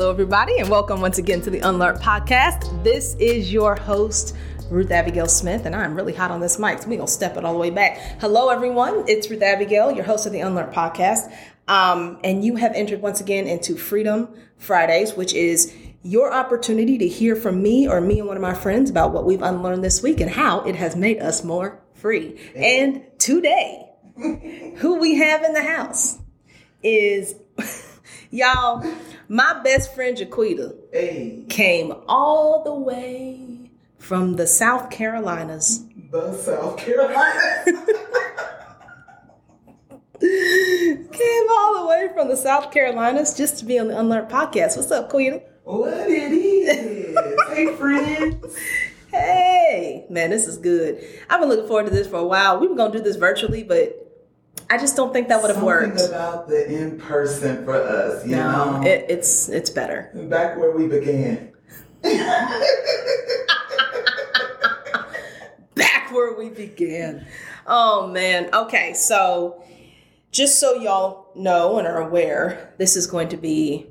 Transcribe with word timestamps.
Hello, 0.00 0.10
everybody, 0.10 0.56
and 0.56 0.70
welcome 0.70 1.02
once 1.02 1.18
again 1.18 1.42
to 1.42 1.50
the 1.50 1.58
Unlearn 1.58 1.98
Podcast. 1.98 2.82
This 2.82 3.14
is 3.16 3.52
your 3.52 3.76
host, 3.76 4.34
Ruth 4.70 4.90
Abigail 4.90 5.26
Smith, 5.26 5.66
and 5.66 5.76
I'm 5.76 5.94
really 5.94 6.14
hot 6.14 6.30
on 6.30 6.40
this 6.40 6.58
mic, 6.58 6.78
so 6.78 6.88
we're 6.88 6.96
gonna 6.96 7.06
step 7.06 7.36
it 7.36 7.44
all 7.44 7.52
the 7.52 7.58
way 7.58 7.68
back. 7.68 7.98
Hello, 8.18 8.48
everyone. 8.48 9.04
It's 9.06 9.28
Ruth 9.28 9.42
Abigail, 9.42 9.92
your 9.92 10.06
host 10.06 10.24
of 10.24 10.32
the 10.32 10.40
Unlearn 10.40 10.72
Podcast. 10.72 11.30
Um, 11.68 12.18
and 12.24 12.42
you 12.42 12.56
have 12.56 12.72
entered 12.72 13.02
once 13.02 13.20
again 13.20 13.46
into 13.46 13.76
Freedom 13.76 14.34
Fridays, 14.56 15.12
which 15.16 15.34
is 15.34 15.76
your 16.02 16.32
opportunity 16.32 16.96
to 16.96 17.06
hear 17.06 17.36
from 17.36 17.62
me 17.62 17.86
or 17.86 18.00
me 18.00 18.20
and 18.20 18.26
one 18.26 18.38
of 18.38 18.42
my 18.42 18.54
friends 18.54 18.88
about 18.88 19.12
what 19.12 19.26
we've 19.26 19.42
unlearned 19.42 19.84
this 19.84 20.02
week 20.02 20.22
and 20.22 20.30
how 20.30 20.62
it 20.62 20.76
has 20.76 20.96
made 20.96 21.18
us 21.18 21.44
more 21.44 21.78
free. 21.92 22.40
And 22.56 23.02
today, 23.18 23.90
who 24.78 24.98
we 24.98 25.16
have 25.16 25.42
in 25.42 25.52
the 25.52 25.62
house 25.62 26.18
is 26.82 27.34
y'all, 28.30 28.84
my 29.28 29.60
best 29.62 29.94
friend 29.94 30.16
Jaquetta 30.16 30.74
Hey, 30.92 31.44
came 31.48 31.92
all 32.08 32.62
the 32.64 32.74
way 32.74 33.70
from 33.98 34.36
the 34.36 34.46
South 34.46 34.90
Carolinas. 34.90 35.84
the 36.10 36.32
South 36.34 36.76
Carolina. 36.76 37.64
Came 40.20 41.46
all 41.50 41.80
the 41.80 41.86
way 41.88 42.08
from 42.14 42.28
the 42.28 42.36
South 42.36 42.70
Carolinas 42.72 43.34
just 43.34 43.58
to 43.58 43.64
be 43.64 43.78
on 43.78 43.88
the 43.88 43.98
Unlearned 43.98 44.28
podcast. 44.30 44.76
What's 44.76 44.90
up, 44.90 45.08
Quita? 45.08 45.42
what 45.64 45.92
it 46.10 46.32
is? 46.32 47.16
hey, 47.48 47.74
friends. 47.76 48.56
Hey, 49.10 50.04
man, 50.10 50.28
this 50.30 50.46
is 50.46 50.58
good. 50.58 51.02
I've 51.30 51.40
been 51.40 51.48
looking 51.48 51.66
forward 51.66 51.86
to 51.86 51.90
this 51.90 52.06
for 52.06 52.16
a 52.18 52.26
while. 52.26 52.60
We 52.60 52.68
were 52.68 52.76
gonna 52.76 52.92
do 52.92 53.00
this 53.00 53.16
virtually, 53.16 53.62
but 53.62 53.99
I 54.68 54.78
just 54.78 54.94
don't 54.96 55.12
think 55.12 55.28
that 55.28 55.40
would 55.42 55.48
have 55.50 55.56
Something 55.58 55.90
worked. 55.90 56.08
about 56.08 56.48
the 56.48 56.70
in 56.70 56.98
person 56.98 57.64
for 57.64 57.74
us, 57.74 58.24
you 58.24 58.36
No, 58.36 58.78
know? 58.80 58.86
it, 58.86 59.06
it's 59.08 59.48
it's 59.48 59.70
better. 59.70 60.10
Back 60.14 60.56
where 60.58 60.70
we 60.72 60.86
began. 60.86 61.52
Back 65.74 66.12
where 66.12 66.34
we 66.34 66.48
began. 66.50 67.26
Oh 67.66 68.06
man. 68.08 68.48
Okay, 68.52 68.92
so 68.94 69.62
just 70.30 70.58
so 70.60 70.74
y'all 70.74 71.28
know 71.34 71.78
and 71.78 71.86
are 71.86 72.00
aware, 72.02 72.74
this 72.78 72.96
is 72.96 73.06
going 73.06 73.28
to 73.30 73.36
be 73.36 73.86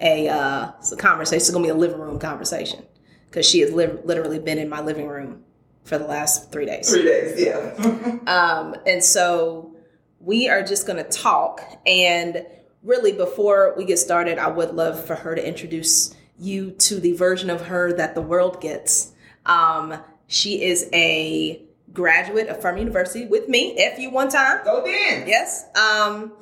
a 0.00 0.28
uh, 0.28 0.70
it's 0.78 0.92
a 0.92 0.96
conversation. 0.96 1.36
It's 1.38 1.50
going 1.50 1.62
to 1.64 1.66
be 1.72 1.76
a 1.76 1.80
living 1.80 2.00
room 2.00 2.18
conversation 2.18 2.84
because 3.26 3.46
she 3.48 3.60
has 3.60 3.72
li- 3.72 3.98
literally 4.04 4.38
been 4.38 4.58
in 4.58 4.68
my 4.68 4.80
living 4.80 5.08
room 5.08 5.42
for 5.84 5.98
the 5.98 6.06
last 6.06 6.50
three 6.52 6.66
days. 6.66 6.88
Three 6.90 7.04
days, 7.04 7.40
yeah. 7.40 8.18
Um, 8.26 8.74
and 8.86 9.02
so 9.04 9.75
we 10.20 10.48
are 10.48 10.62
just 10.62 10.86
going 10.86 11.02
to 11.02 11.08
talk. 11.08 11.62
And 11.86 12.46
really, 12.82 13.12
before 13.12 13.74
we 13.76 13.84
get 13.84 13.98
started, 13.98 14.38
I 14.38 14.48
would 14.48 14.74
love 14.74 15.04
for 15.04 15.14
her 15.14 15.34
to 15.34 15.46
introduce 15.46 16.14
you 16.38 16.70
to 16.72 17.00
the 17.00 17.12
version 17.12 17.50
of 17.50 17.66
her 17.66 17.92
that 17.92 18.14
the 18.14 18.22
world 18.22 18.60
gets. 18.60 19.12
Um, 19.46 19.98
she 20.26 20.62
is 20.62 20.88
a 20.92 21.62
graduate 21.92 22.48
of 22.48 22.60
Furman 22.60 22.80
University 22.80 23.26
with 23.26 23.48
me, 23.48 23.76
FU 23.96 24.10
one 24.10 24.28
time. 24.28 24.64
Go 24.64 24.84
Dins. 24.84 25.28
Yes. 25.28 25.66
Um, 25.76 26.32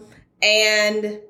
and 0.43 1.21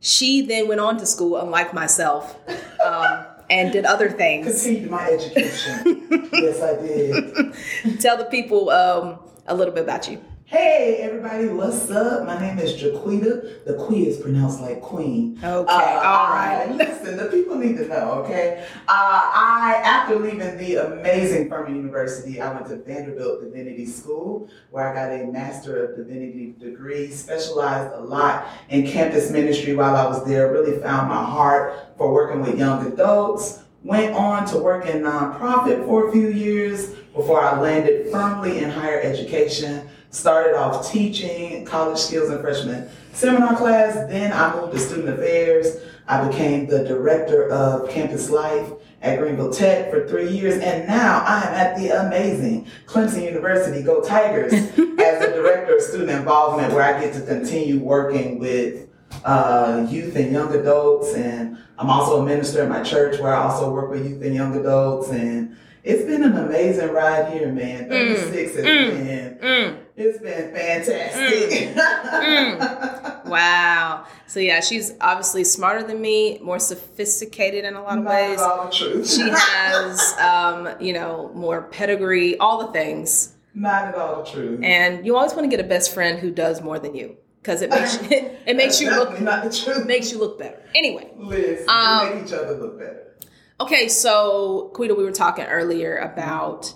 she 0.00 0.42
then 0.42 0.66
went 0.66 0.80
on 0.80 0.96
to 0.98 1.06
school, 1.06 1.36
unlike 1.36 1.74
myself, 1.74 2.36
um, 2.84 3.26
and 3.50 3.72
did 3.72 3.84
other 3.84 4.10
things. 4.10 4.62
Continued 4.62 4.90
my 4.90 5.10
education. 5.10 6.06
yes, 6.32 6.62
I 6.62 6.80
did. 6.80 8.00
Tell 8.00 8.16
the 8.16 8.24
people 8.24 8.70
um, 8.70 9.18
a 9.46 9.54
little 9.54 9.74
bit 9.74 9.84
about 9.84 10.08
you. 10.08 10.22
Hey, 10.50 10.96
everybody, 11.02 11.46
what's 11.46 11.88
up? 11.92 12.26
My 12.26 12.36
name 12.40 12.58
is 12.58 12.72
Jaquetta. 12.72 13.64
The 13.64 13.74
Queen 13.74 14.06
is 14.06 14.16
pronounced 14.16 14.60
like 14.60 14.80
Queen. 14.82 15.38
Okay, 15.38 15.46
Uh, 15.68 16.02
all 16.04 16.32
I- 16.32 16.66
listen, 16.76 17.16
the 17.18 17.26
people 17.26 17.54
need 17.54 17.76
to 17.76 17.86
know, 17.86 18.14
okay? 18.24 18.64
Uh, 18.88 19.20
I, 19.32 19.80
after 19.84 20.16
leaving 20.18 20.58
the 20.58 20.74
amazing 20.92 21.48
Furman 21.48 21.76
University, 21.76 22.40
I 22.40 22.52
went 22.52 22.66
to 22.66 22.78
Vanderbilt 22.78 23.42
Divinity 23.44 23.86
School, 23.86 24.48
where 24.72 24.88
I 24.88 24.92
got 24.92 25.12
a 25.12 25.30
Master 25.30 25.84
of 25.84 25.96
Divinity 25.96 26.56
degree, 26.58 27.12
specialized 27.12 27.94
a 27.94 28.00
lot 28.00 28.44
in 28.70 28.88
campus 28.88 29.30
ministry 29.30 29.76
while 29.76 29.94
I 29.94 30.08
was 30.08 30.24
there, 30.24 30.50
really 30.50 30.80
found 30.80 31.08
my 31.08 31.22
heart 31.22 31.74
for 31.96 32.12
working 32.12 32.40
with 32.42 32.58
young 32.58 32.84
adults. 32.92 33.60
Went 33.84 34.16
on 34.16 34.46
to 34.46 34.58
work 34.58 34.84
in 34.86 35.02
nonprofit 35.02 35.86
for 35.86 36.08
a 36.08 36.12
few 36.12 36.26
years 36.28 36.88
before 37.14 37.40
I 37.40 37.60
landed 37.60 38.10
firmly 38.10 38.58
in 38.58 38.68
higher 38.68 39.00
education. 39.00 39.88
Started 40.10 40.56
off 40.56 40.90
teaching 40.90 41.64
college 41.64 41.98
skills 41.98 42.30
and 42.30 42.40
freshman 42.40 42.88
seminar 43.12 43.56
class. 43.56 43.94
Then 44.08 44.32
I 44.32 44.54
moved 44.56 44.72
to 44.72 44.78
student 44.80 45.08
affairs. 45.08 45.76
I 46.08 46.26
became 46.26 46.66
the 46.66 46.82
director 46.84 47.48
of 47.50 47.88
campus 47.88 48.28
life 48.28 48.68
at 49.02 49.18
Greenville 49.20 49.52
Tech 49.52 49.88
for 49.90 50.08
three 50.08 50.28
years. 50.28 50.60
And 50.60 50.88
now 50.88 51.22
I 51.24 51.42
am 51.42 51.54
at 51.54 51.76
the 51.76 51.90
amazing 52.06 52.66
Clemson 52.86 53.22
University, 53.22 53.82
Go 53.84 54.00
Tigers, 54.02 54.52
as 54.52 54.74
the 54.76 55.32
director 55.32 55.76
of 55.76 55.82
student 55.82 56.10
involvement, 56.10 56.72
where 56.74 56.82
I 56.82 57.00
get 57.00 57.14
to 57.14 57.20
continue 57.20 57.78
working 57.78 58.40
with 58.40 58.88
uh, 59.24 59.86
youth 59.88 60.16
and 60.16 60.32
young 60.32 60.52
adults. 60.54 61.14
And 61.14 61.56
I'm 61.78 61.88
also 61.88 62.20
a 62.20 62.26
minister 62.26 62.62
at 62.62 62.68
my 62.68 62.82
church, 62.82 63.20
where 63.20 63.32
I 63.32 63.44
also 63.44 63.72
work 63.72 63.90
with 63.90 64.04
youth 64.08 64.22
and 64.22 64.34
young 64.34 64.56
adults. 64.56 65.10
And 65.10 65.56
it's 65.84 66.02
been 66.04 66.24
an 66.24 66.36
amazing 66.36 66.90
ride 66.90 67.32
here, 67.32 67.52
man. 67.52 67.88
36 67.88 68.56
has 68.56 68.64
been 68.64 69.06
Mm. 69.40 69.78
It's 70.00 70.18
been 70.18 70.52
fantastic. 70.54 71.76
Wow. 73.30 74.06
So 74.26 74.40
yeah, 74.40 74.60
she's 74.60 74.92
obviously 75.00 75.44
smarter 75.44 75.82
than 75.86 76.00
me, 76.00 76.38
more 76.42 76.58
sophisticated 76.58 77.64
in 77.64 77.74
a 77.74 77.82
lot 77.82 77.98
of 77.98 78.04
Not 78.04 78.10
ways. 78.14 78.40
all 78.40 78.64
the 78.66 78.72
truth. 78.72 79.08
She 79.08 79.28
has, 79.28 80.12
um, 80.18 80.68
you 80.80 80.92
know, 80.92 81.30
more 81.34 81.62
pedigree, 81.62 82.36
all 82.38 82.66
the 82.66 82.72
things. 82.72 83.34
Not 83.54 83.84
at 83.88 83.94
all 83.94 84.24
the 84.24 84.30
truth. 84.30 84.60
And 84.64 85.06
you 85.06 85.16
always 85.16 85.32
want 85.34 85.44
to 85.48 85.56
get 85.56 85.64
a 85.64 85.68
best 85.68 85.92
friend 85.94 86.18
who 86.18 86.30
does 86.32 86.60
more 86.60 86.78
than 86.80 86.94
you 86.96 87.16
because 87.42 87.62
it 87.62 87.70
makes 87.70 87.98
it 88.10 88.56
makes 88.56 88.80
you 88.80 88.90
look 88.96 89.20
not 89.20 89.44
the 89.44 89.50
truth. 89.56 89.86
makes 89.86 90.10
you 90.10 90.18
look 90.18 90.38
better. 90.38 90.60
Anyway, 90.74 91.10
Listen, 91.16 91.68
Um, 91.68 92.08
we 92.08 92.14
make 92.16 92.26
each 92.26 92.32
other 92.32 92.56
look 92.56 92.78
better. 92.78 93.14
okay. 93.60 93.86
So 93.88 94.70
Quita, 94.74 94.94
we 94.94 95.04
were 95.04 95.12
talking 95.12 95.44
earlier 95.44 95.96
about 95.98 96.72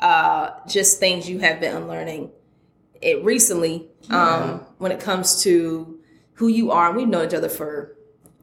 uh, 0.00 0.50
just 0.66 1.00
things 1.00 1.28
you 1.28 1.38
have 1.40 1.60
been 1.60 1.76
unlearning 1.76 2.30
it 3.00 3.24
recently 3.24 3.88
um, 4.10 4.64
when 4.78 4.92
it 4.92 5.00
comes 5.00 5.42
to 5.42 5.98
who 6.34 6.48
you 6.48 6.70
are. 6.70 6.92
We've 6.92 7.08
known 7.08 7.26
each 7.26 7.34
other 7.34 7.48
for 7.48 7.96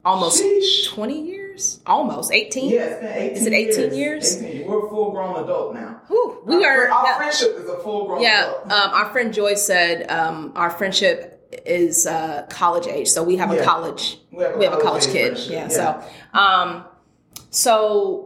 almost 0.03 0.41
Sheesh. 0.41 0.89
20 0.93 1.21
years, 1.21 1.81
almost 1.85 2.31
18. 2.31 2.69
Yeah, 2.71 2.81
it's 2.81 3.43
been 3.43 3.53
18 3.53 3.69
Is 3.69 3.77
it 3.77 3.83
18 3.89 3.97
years? 3.97 4.41
18. 4.43 4.67
We're 4.67 4.85
a 4.85 4.89
full 4.89 5.11
grown 5.11 5.43
adult 5.43 5.73
now. 5.73 6.01
Whew, 6.07 6.41
we 6.45 6.63
our, 6.65 6.87
are. 6.87 6.91
Our 6.91 7.05
yeah. 7.05 7.17
friendship 7.17 7.55
is 7.57 7.69
a 7.69 7.77
full 7.79 8.05
grown 8.07 8.21
Yeah, 8.21 8.43
adult. 8.45 8.71
um, 8.71 8.91
our 8.93 9.11
friend 9.11 9.33
Joy 9.33 9.55
said 9.55 10.09
um, 10.11 10.51
our 10.55 10.69
friendship 10.69 11.31
is 11.65 12.05
uh, 12.05 12.45
college 12.49 12.87
age, 12.87 13.07
so 13.07 13.23
we 13.23 13.37
have 13.37 13.51
a 13.51 13.63
college 13.63 14.19
We 14.31 14.43
have 14.43 14.55
a 14.55 14.57
we 14.57 14.65
have 14.65 14.73
a 14.73 14.81
college 14.81 15.05
college 15.05 15.37
kid. 15.37 15.37
Yeah, 15.49 15.61
yeah. 15.61 15.67
so 15.69 16.03
um, 16.37 16.85
so 17.49 18.24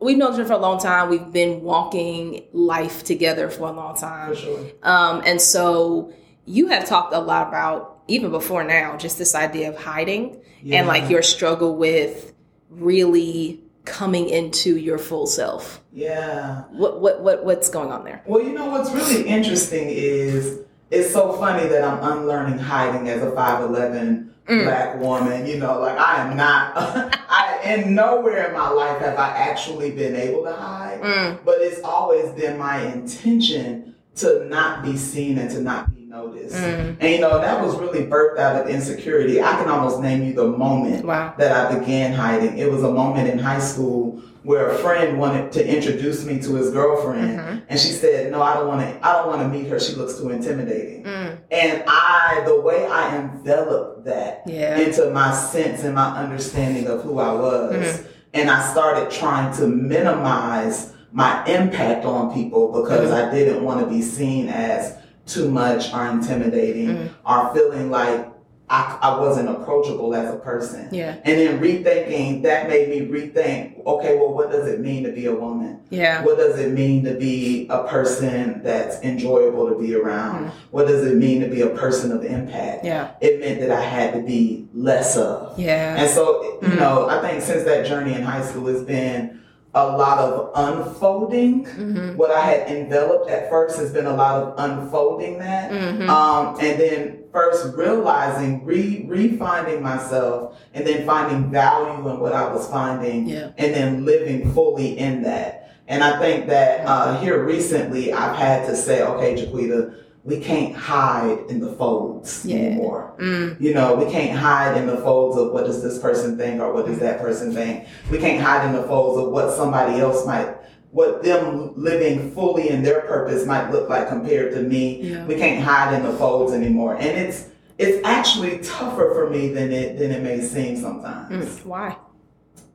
we've 0.00 0.16
known 0.18 0.32
each 0.32 0.40
other 0.40 0.46
for 0.46 0.52
a 0.54 0.58
long 0.58 0.78
time. 0.78 1.08
We've 1.10 1.32
been 1.32 1.62
walking 1.62 2.44
life 2.52 3.04
together 3.04 3.48
for 3.50 3.68
a 3.68 3.72
long 3.72 3.96
time, 3.96 4.34
sure. 4.36 4.60
um, 4.82 5.22
and 5.24 5.40
so 5.40 6.12
you 6.44 6.68
have 6.68 6.86
talked 6.86 7.12
a 7.14 7.18
lot 7.20 7.48
about 7.48 8.00
even 8.08 8.30
before 8.30 8.62
now, 8.62 8.96
just 8.96 9.18
this 9.18 9.34
idea 9.34 9.68
of 9.68 9.76
hiding 9.76 10.40
Yeah. 10.62 10.78
and 10.78 10.86
like 10.88 11.10
your 11.10 11.22
struggle 11.22 11.74
with 11.76 12.32
really 12.70 13.60
coming 13.84 14.28
into 14.28 14.76
your 14.76 14.98
full 14.98 15.26
self. 15.26 15.80
Yeah. 15.92 16.62
What 16.70 17.00
what 17.00 17.22
what 17.22 17.44
what's 17.44 17.68
going 17.68 17.90
on 17.90 18.04
there? 18.04 18.22
Well, 18.26 18.42
you 18.42 18.52
know 18.52 18.66
what's 18.66 18.90
really 18.92 19.26
interesting 19.26 19.88
is 19.88 20.60
it's 20.90 21.12
so 21.12 21.32
funny 21.32 21.66
that 21.68 21.82
I'm 21.84 22.18
unlearning 22.18 22.58
hiding 22.58 23.08
as 23.08 23.22
a 23.22 23.30
5'11 23.32 24.30
Mm. 24.46 24.62
black 24.64 25.00
woman. 25.00 25.44
You 25.44 25.58
know, 25.58 25.80
like 25.80 25.98
I 25.98 26.22
am 26.24 26.36
not, 26.36 26.72
I, 27.28 27.58
and 27.64 27.96
nowhere 27.96 28.46
in 28.46 28.52
my 28.54 28.68
life 28.68 28.98
have 29.00 29.18
I 29.18 29.30
actually 29.30 29.90
been 29.90 30.14
able 30.14 30.44
to 30.44 30.52
hide. 30.52 31.00
Mm. 31.00 31.38
But 31.44 31.56
it's 31.62 31.80
always 31.82 32.30
been 32.30 32.56
my 32.56 32.78
intention 32.80 33.96
to 34.16 34.44
not 34.48 34.84
be 34.84 34.96
seen 34.96 35.38
and 35.38 35.50
to 35.50 35.60
not 35.60 35.92
be 35.92 36.02
noticed. 36.02 36.54
Mm. 36.54 36.96
And 37.00 37.10
you 37.12 37.18
know, 37.20 37.40
that 37.40 37.60
was 37.60 37.74
really 37.76 38.06
birthed 38.06 38.38
out 38.38 38.62
of 38.62 38.68
insecurity. 38.68 39.42
I 39.42 39.56
can 39.56 39.68
almost 39.68 40.00
name 40.00 40.22
you 40.22 40.32
the 40.32 40.46
moment 40.46 41.04
Wow. 41.04 41.34
that 41.38 41.50
I 41.50 41.76
began 41.76 42.12
hiding. 42.12 42.56
It 42.56 42.70
was 42.70 42.84
a 42.84 42.90
moment 42.92 43.28
in 43.28 43.40
high 43.40 43.58
school 43.58 44.22
where 44.46 44.70
a 44.70 44.74
friend 44.78 45.18
wanted 45.18 45.50
to 45.52 45.66
introduce 45.76 46.24
me 46.24 46.38
to 46.40 46.54
his 46.54 46.70
girlfriend, 46.70 47.38
Mhm. 47.38 47.62
and 47.68 47.80
she 47.80 47.88
said, 47.90 48.30
"No, 48.30 48.40
I 48.40 48.54
don't 48.54 48.68
want 48.68 48.80
to. 48.80 49.06
I 49.06 49.12
don't 49.14 49.26
want 49.26 49.42
to 49.42 49.48
meet 49.48 49.66
her. 49.68 49.78
She 49.80 49.96
looks 49.96 50.14
too 50.18 50.30
intimidating." 50.30 51.02
Mm. 51.02 51.30
And 51.50 51.82
I, 51.88 52.42
the 52.46 52.60
way 52.60 52.86
I 52.86 53.16
enveloped 53.16 54.04
that 54.04 54.42
Yeah. 54.46 54.76
into 54.78 55.10
my 55.10 55.32
sense 55.32 55.82
and 55.82 55.94
my 55.96 56.16
understanding 56.16 56.86
of 56.86 57.02
who 57.02 57.18
I 57.18 57.32
was, 57.32 57.74
Mhm. 57.74 58.04
and 58.34 58.50
I 58.50 58.60
started 58.70 59.10
trying 59.10 59.52
to 59.56 59.66
minimize 59.66 60.92
my 61.12 61.44
impact 61.46 62.04
on 62.04 62.32
people 62.32 62.68
because 62.80 63.10
Mhm. 63.10 63.28
I 63.28 63.34
didn't 63.34 63.64
want 63.64 63.80
to 63.80 63.86
be 63.86 64.00
seen 64.02 64.48
as 64.48 64.92
too 65.26 65.48
much 65.48 65.92
or 65.92 66.06
intimidating 66.06 66.88
Mhm. 66.88 67.08
or 67.26 67.52
feeling 67.54 67.90
like 67.90 68.28
I, 68.68 68.98
I 69.00 69.20
wasn't 69.20 69.48
approachable 69.48 70.12
as 70.14 70.34
a 70.34 70.38
person. 70.38 70.88
Yeah. 70.90 71.16
And 71.24 71.38
then 71.38 71.60
rethinking 71.60 72.42
that 72.42 72.68
made 72.68 72.88
me 72.88 73.00
rethink, 73.06 73.84
okay, 73.86 74.16
well, 74.16 74.34
what 74.34 74.50
does 74.50 74.66
it 74.66 74.80
mean 74.80 75.04
to 75.04 75.12
be 75.12 75.26
a 75.26 75.34
woman? 75.34 75.80
Yeah. 75.90 76.24
What 76.24 76.36
does 76.36 76.58
it 76.58 76.72
mean 76.72 77.04
to 77.04 77.14
be 77.14 77.68
a 77.70 77.84
person 77.84 78.62
that's 78.64 79.00
enjoyable 79.02 79.68
to 79.68 79.78
be 79.78 79.94
around? 79.94 80.50
What 80.72 80.88
does 80.88 81.06
it 81.06 81.14
mean 81.16 81.40
to 81.42 81.48
be 81.48 81.60
a 81.60 81.68
person 81.70 82.10
of 82.10 82.24
impact? 82.24 82.84
Yeah. 82.84 83.12
It 83.20 83.38
meant 83.38 83.60
that 83.60 83.70
I 83.70 83.80
had 83.80 84.14
to 84.14 84.20
be 84.22 84.66
less 84.74 85.16
of. 85.16 85.56
Yeah. 85.58 85.96
And 85.96 86.10
so, 86.10 86.58
you 86.62 86.68
Mm. 86.68 86.78
know, 86.80 87.08
I 87.08 87.20
think 87.20 87.42
since 87.42 87.62
that 87.64 87.86
journey 87.86 88.14
in 88.14 88.22
high 88.22 88.42
school 88.44 88.66
has 88.66 88.82
been 88.82 89.42
a 89.76 89.86
lot 89.96 90.18
of 90.18 90.50
unfolding. 90.54 91.66
Mm-hmm. 91.66 92.16
What 92.16 92.30
I 92.30 92.40
had 92.40 92.68
enveloped 92.68 93.28
at 93.30 93.50
first 93.50 93.78
has 93.78 93.92
been 93.92 94.06
a 94.06 94.16
lot 94.16 94.42
of 94.42 94.54
unfolding 94.58 95.38
that. 95.38 95.70
Mm-hmm. 95.70 96.08
Um, 96.08 96.56
and 96.60 96.80
then 96.80 97.24
first 97.30 97.76
realizing, 97.76 98.64
re 98.64 99.04
refinding 99.06 99.82
myself, 99.82 100.58
and 100.72 100.86
then 100.86 101.04
finding 101.06 101.50
value 101.50 102.08
in 102.08 102.18
what 102.18 102.32
I 102.32 102.50
was 102.50 102.66
finding, 102.68 103.28
Yeah. 103.28 103.50
and 103.58 103.74
then 103.74 104.04
living 104.06 104.52
fully 104.54 104.98
in 104.98 105.22
that. 105.24 105.74
And 105.88 106.02
I 106.02 106.18
think 106.18 106.46
that 106.48 106.86
uh, 106.86 107.20
here 107.20 107.44
recently, 107.44 108.12
I've 108.14 108.34
had 108.36 108.66
to 108.68 108.74
say, 108.74 109.02
okay, 109.02 109.34
Jaquetta, 109.34 109.94
we 110.26 110.40
can't 110.40 110.74
hide 110.74 111.38
in 111.48 111.60
the 111.60 111.72
folds 111.74 112.44
Yeah. 112.44 112.56
anymore. 112.56 113.14
Mm. 113.18 113.60
You 113.60 113.72
know, 113.74 113.94
we 113.94 114.10
can't 114.10 114.36
hide 114.36 114.76
in 114.76 114.88
the 114.88 114.96
folds 114.96 115.38
of 115.38 115.52
what 115.52 115.66
does 115.66 115.82
this 115.84 115.98
person 116.00 116.36
think 116.36 116.60
or 116.60 116.72
what 116.74 116.86
does 116.86 116.98
that 116.98 117.20
person 117.20 117.52
think. 117.52 117.84
We 118.10 118.18
can't 118.18 118.42
hide 118.42 118.66
in 118.66 118.72
the 118.74 118.82
folds 118.82 119.22
of 119.22 119.32
what 119.32 119.54
somebody 119.54 120.00
else 120.00 120.26
might, 120.26 120.48
what 120.90 121.22
them 121.22 121.72
living 121.76 122.32
fully 122.32 122.70
in 122.70 122.82
their 122.82 123.02
purpose 123.02 123.46
might 123.46 123.70
look 123.70 123.88
like 123.88 124.08
compared 124.08 124.52
to 124.54 124.62
me. 124.62 125.00
Yeah. 125.02 125.24
We 125.26 125.36
can't 125.36 125.62
hide 125.62 125.94
in 125.94 126.02
the 126.02 126.12
folds 126.18 126.52
anymore. 126.52 126.96
And 126.96 127.06
it's 127.16 127.46
it's 127.78 128.04
actually 128.06 128.58
tougher 128.58 129.12
for 129.14 129.30
me 129.30 129.50
than 129.50 129.70
it 129.70 129.96
than 129.98 130.10
it 130.10 130.22
may 130.24 130.40
seem 130.40 130.76
sometimes. 130.76 131.46
Mm. 131.60 131.66
Why? 131.66 131.96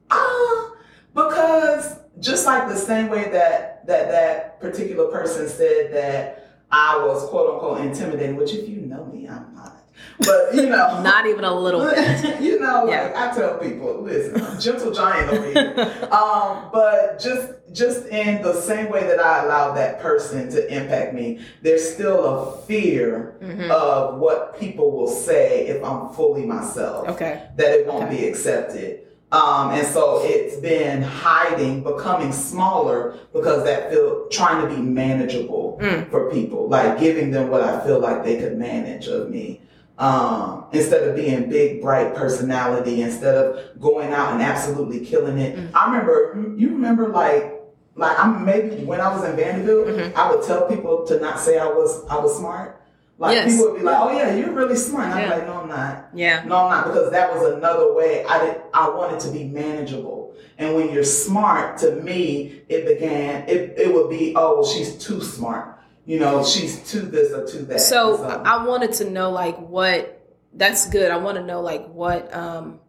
Ah, 0.09 0.71
because 1.13 1.97
just 2.19 2.45
like 2.45 2.69
the 2.69 2.77
same 2.77 3.09
way 3.09 3.23
that 3.29 3.85
that 3.87 4.09
that 4.09 4.61
particular 4.61 5.07
person 5.11 5.49
said 5.49 5.91
that 5.91 6.40
I 6.71 7.03
was 7.05 7.27
quote 7.29 7.53
unquote 7.53 7.81
intimidating, 7.81 8.35
which 8.35 8.53
if 8.53 8.67
you 8.69 8.81
know 8.81 9.05
me, 9.05 9.27
I'm 9.27 9.53
not. 9.55 9.77
But 10.19 10.53
you 10.55 10.67
know, 10.69 11.01
Not 11.03 11.25
even 11.27 11.43
a 11.43 11.53
little 11.53 11.81
bit. 11.81 12.41
you 12.41 12.59
know, 12.59 12.87
Yeah. 12.89 13.03
like 13.03 13.15
I 13.15 13.35
tell 13.35 13.57
people, 13.57 14.01
listen, 14.01 14.41
I'm 14.41 14.59
gentle 14.59 14.91
giant 14.91 15.31
over 15.31 15.45
here. 15.51 16.07
um, 16.11 16.69
but 16.71 17.19
just 17.19 17.49
just 17.73 18.05
in 18.07 18.41
the 18.41 18.53
same 18.53 18.89
way 18.89 19.01
that 19.07 19.19
I 19.19 19.43
allowed 19.43 19.75
that 19.75 20.01
person 20.01 20.49
to 20.51 20.73
impact 20.75 21.13
me, 21.13 21.39
there's 21.61 21.87
still 21.93 22.25
a 22.25 22.57
fear 22.63 23.35
Mhm. 23.41 23.69
of 23.71 24.19
what 24.19 24.59
people 24.59 24.91
will 24.91 25.07
say 25.07 25.67
if 25.67 25.83
I'm 25.83 26.09
fully 26.09 26.45
myself 26.45 27.07
Okay. 27.09 27.43
that 27.57 27.71
it 27.71 27.87
won't 27.87 28.05
Okay. 28.05 28.17
be 28.17 28.27
accepted. 28.27 29.01
Um, 29.31 29.71
and 29.71 29.87
so 29.87 30.19
it's 30.23 30.57
been 30.57 31.01
hiding, 31.01 31.83
becoming 31.83 32.33
smaller 32.33 33.17
because 33.31 33.63
that 33.63 33.89
feel 33.91 34.27
trying 34.29 34.61
to 34.67 34.75
be 34.75 34.81
manageable 34.81 35.79
Mm. 35.81 36.09
for 36.11 36.29
people, 36.29 36.67
like 36.67 36.99
giving 36.99 37.31
them 37.31 37.49
what 37.49 37.61
I 37.61 37.79
feel 37.85 37.99
like 37.99 38.23
they 38.23 38.37
could 38.39 38.57
manage 38.57 39.07
of 39.07 39.29
me. 39.29 39.61
Um, 39.97 40.65
instead 40.73 41.07
of 41.07 41.15
being 41.15 41.49
big, 41.49 41.81
bright 41.81 42.13
personality, 42.15 43.01
instead 43.03 43.35
of 43.35 43.79
going 43.79 44.11
out 44.11 44.33
and 44.33 44.41
absolutely 44.41 44.99
killing 45.05 45.37
it. 45.37 45.55
Mm. 45.55 45.69
I 45.73 45.85
remember, 45.85 46.43
you 46.57 46.69
remember 46.71 47.07
like, 47.09 47.61
like 47.95 48.17
I'm 48.19 48.43
maybe 48.43 48.83
when 48.83 48.99
I 48.99 49.13
was 49.15 49.23
in 49.23 49.35
Vanderbilt, 49.35 49.87
Mhm. 49.87 50.13
I 50.15 50.29
would 50.33 50.43
tell 50.43 50.67
people 50.67 51.05
to 51.05 51.19
not 51.19 51.39
say 51.39 51.57
I 51.59 51.67
was, 51.67 52.03
I 52.09 52.17
was 52.19 52.35
smart. 52.37 52.80
Like 53.21 53.35
Yes. 53.35 53.51
people 53.51 53.71
would 53.71 53.77
be 53.79 53.83
like, 53.85 53.97
"Oh 53.99 54.11
yeah, 54.11 54.33
you're 54.35 54.51
really 54.51 54.75
smart." 54.75 55.05
And 55.05 55.13
I'm 55.13 55.21
Yeah. 55.29 55.35
like, 55.35 55.45
"No, 55.47 55.53
I'm 55.61 55.69
not." 55.69 56.09
Yeah. 56.13 56.43
No, 56.47 56.55
I'm 56.55 56.69
not 56.71 56.87
because 56.87 57.11
that 57.11 57.31
was 57.33 57.53
another 57.53 57.93
way. 57.93 58.25
I 58.27 58.45
did. 58.45 58.55
I 58.73 58.89
wanted 58.89 59.19
to 59.21 59.29
be 59.29 59.43
manageable, 59.43 60.33
and 60.57 60.75
when 60.75 60.89
you're 60.91 61.03
smart, 61.03 61.77
to 61.79 61.91
me, 61.97 62.63
it 62.67 62.85
began. 62.87 63.47
It 63.47 63.75
it 63.77 63.93
would 63.93 64.09
be, 64.09 64.33
oh, 64.35 64.55
well, 64.55 64.65
she's 64.65 64.95
too 64.97 65.21
smart. 65.21 65.77
You 66.05 66.19
know, 66.19 66.43
she's 66.43 66.79
too 66.91 67.01
this 67.01 67.31
or 67.31 67.45
too 67.45 67.59
that. 67.65 67.79
So 67.79 68.23
And 68.23 68.47
I 68.47 68.65
wanted 68.65 68.91
to 68.93 69.09
know 69.09 69.29
like 69.29 69.57
what 69.59 70.19
that's 70.53 70.89
good. 70.89 71.11
I 71.11 71.17
want 71.17 71.37
to 71.37 71.43
know 71.43 71.61
like 71.61 71.85
what 71.89 72.35
um 72.35 72.79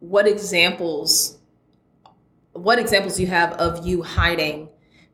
what 0.00 0.26
examples 0.26 1.38
what 2.54 2.78
examples 2.78 3.20
you 3.20 3.26
have 3.26 3.52
of 3.54 3.86
you 3.86 4.02
hiding 4.02 4.68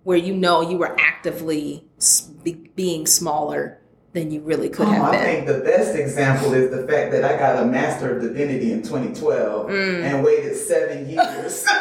where 0.05 0.17
you 0.17 0.35
know 0.35 0.61
you 0.61 0.77
were 0.79 0.97
actively 0.99 1.85
s- 1.99 2.23
being 2.75 3.07
smaller 3.07 3.78
than 4.13 4.31
you 4.31 4.41
really 4.41 4.69
could 4.69 4.87
Oh, 4.87 4.91
have 4.91 5.13
I 5.15 5.19
think 5.19 5.47
the 5.47 5.61
best 5.61 5.95
example 5.97 6.55
is 6.55 6.71
the 6.71 6.87
fact 6.87 7.13
that 7.13 7.25
I 7.25 7.37
got 7.39 7.63
a 7.63 7.67
Master 7.67 8.17
of 8.17 8.23
Divinity 8.23 8.73
in 8.73 8.83
2012 8.83 9.69
Mm. 9.71 10.03
and 10.05 10.25
waited 10.25 10.57
seven 10.57 11.09
years 11.09 11.65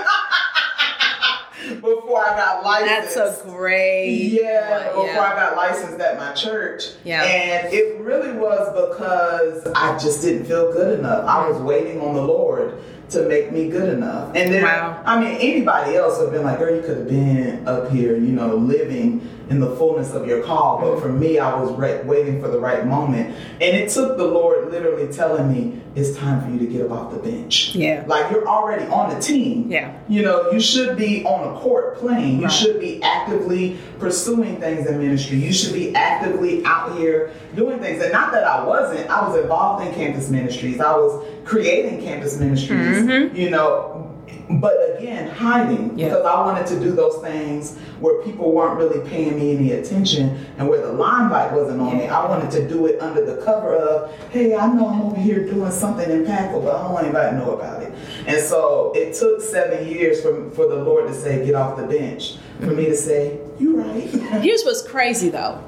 before 1.81 2.25
I 2.25 2.35
got 2.35 2.63
licensed. 2.63 3.15
That's 3.15 3.41
a 3.41 3.43
great 3.47 4.09
Yeah, 4.11 4.87
before 4.89 5.19
I 5.21 5.35
got 5.35 5.55
licensed 5.55 5.99
at 5.99 6.17
my 6.17 6.33
church. 6.33 6.83
Yeah. 7.03 7.23
And 7.23 7.73
it 7.73 7.99
really 7.99 8.33
was 8.37 8.67
because 8.89 9.65
I 9.75 9.97
just 9.97 10.21
didn't 10.21 10.45
feel 10.45 10.71
good 10.71 10.99
enough. 10.99 11.25
I 11.27 11.47
was 11.49 11.59
waiting 11.61 12.01
on 12.01 12.13
the 12.13 12.21
Lord 12.21 12.77
to 13.09 13.23
make 13.27 13.51
me 13.51 13.69
good 13.69 13.89
enough. 13.93 14.31
And 14.35 14.53
then, 14.53 14.63
Wow. 14.63 15.01
I 15.05 15.19
mean, 15.19 15.37
anybody 15.39 15.95
else 15.95 16.17
would 16.17 16.25
have 16.25 16.33
been 16.33 16.43
like, 16.43 16.59
girl, 16.59 16.75
you 16.75 16.81
could 16.81 16.97
have 16.97 17.07
been 17.07 17.65
up 17.67 17.89
here, 17.89 18.15
you 18.15 18.33
know, 18.33 18.55
living 18.55 19.27
in 19.49 19.61
the 19.61 19.75
fullness 19.77 20.11
of 20.13 20.27
your 20.27 20.43
call. 20.43 20.79
But 20.81 20.99
for 21.01 21.07
me, 21.07 21.39
I 21.39 21.57
was 21.57 21.71
re- 21.77 22.01
waiting 22.03 22.41
for 22.41 22.49
the 22.49 22.59
right 22.59 22.85
moment. 22.85 23.33
And 23.61 23.77
it 23.77 23.89
took 23.89 24.17
the 24.17 24.25
Lord 24.25 24.69
literally 24.71 25.07
telling 25.11 25.47
me, 25.51 25.81
it's 25.95 26.15
time 26.17 26.41
for 26.43 26.49
you 26.51 26.59
to 26.59 26.65
get 26.71 26.85
up 26.85 26.91
off 26.91 27.11
the 27.13 27.17
bench. 27.19 27.73
Yeah. 27.73 28.03
Like 28.05 28.29
you're 28.29 28.45
already 28.47 28.85
on 28.91 29.09
the 29.15 29.19
team. 29.21 29.71
Yeah. 29.71 29.97
You 30.09 30.21
know, 30.23 30.51
you 30.51 30.59
should 30.59 30.97
be 30.97 31.23
on 31.23 31.53
the 31.53 31.59
court 31.61 31.97
playing. 31.97 32.37
You 32.39 32.43
Right. 32.43 32.51
should 32.51 32.79
be 32.81 33.01
actively 33.01 33.77
pursuing 33.99 34.57
things 34.59 34.85
in 34.85 34.99
ministry. 34.99 35.37
You 35.37 35.53
should 35.53 35.73
be 35.73 35.95
actively 35.95 36.61
out 36.65 36.97
here 36.97 37.31
doing 37.55 37.79
things. 37.79 38.03
And 38.03 38.11
not 38.11 38.31
that 38.33 38.43
I 38.43 38.63
wasn't, 38.65 39.09
I 39.09 39.27
was 39.27 39.39
involved 39.39 39.87
in 39.87 39.93
campus 39.93 40.29
ministries. 40.29 40.79
I 40.81 40.91
was 40.95 41.23
creating 41.47 42.01
campus 42.03 42.37
ministries, 42.39 42.97
Mhm. 43.03 43.35
you 43.35 43.49
know. 43.49 44.03
But 44.49 44.75
again, 44.97 45.29
hiding 45.29 45.91
Yeah. 45.95 46.09
because 46.09 46.25
I 46.25 46.39
wanted 46.45 46.67
to 46.67 46.79
do 46.79 46.91
those 46.91 47.17
things 47.17 47.75
where 47.99 48.21
people 48.21 48.51
weren't 48.53 48.77
really 48.77 48.99
paying 49.09 49.35
me 49.37 49.55
any 49.55 49.71
attention 49.73 50.37
and 50.57 50.69
where 50.69 50.81
the 50.85 50.91
limelight 50.93 51.51
wasn't 51.53 51.81
on 51.81 51.97
me. 51.97 52.07
I 52.07 52.27
wanted 52.29 52.51
to 52.51 52.67
do 52.67 52.85
it 52.85 53.01
under 53.01 53.25
the 53.25 53.41
cover 53.43 53.75
of, 53.75 54.09
hey, 54.29 54.55
I 54.55 54.67
know 54.67 54.87
I'm 54.87 55.01
over 55.01 55.17
here 55.19 55.45
doing 55.45 55.71
something 55.71 56.07
impactful, 56.09 56.63
but 56.63 56.75
I 56.75 56.83
don't 56.83 56.93
want 56.93 57.05
anybody 57.05 57.31
to 57.37 57.45
know 57.45 57.51
about 57.53 57.81
it. 57.83 57.91
And 58.25 58.39
so 58.39 58.93
it 58.95 59.13
took 59.15 59.41
seven 59.41 59.85
years 59.87 60.21
for, 60.21 60.49
for 60.51 60.67
the 60.67 60.75
Lord 60.77 61.07
to 61.07 61.13
say, 61.13 61.45
get 61.45 61.55
off 61.55 61.75
the 61.77 61.83
bench. 61.83 62.35
For 62.61 62.67
me 62.71 62.85
to 62.85 62.95
say, 62.95 63.37
you 63.59 63.77
right. 63.81 64.03
Here's 64.41 64.63
what's 64.63 64.81
crazy 64.81 65.29
though. 65.29 65.59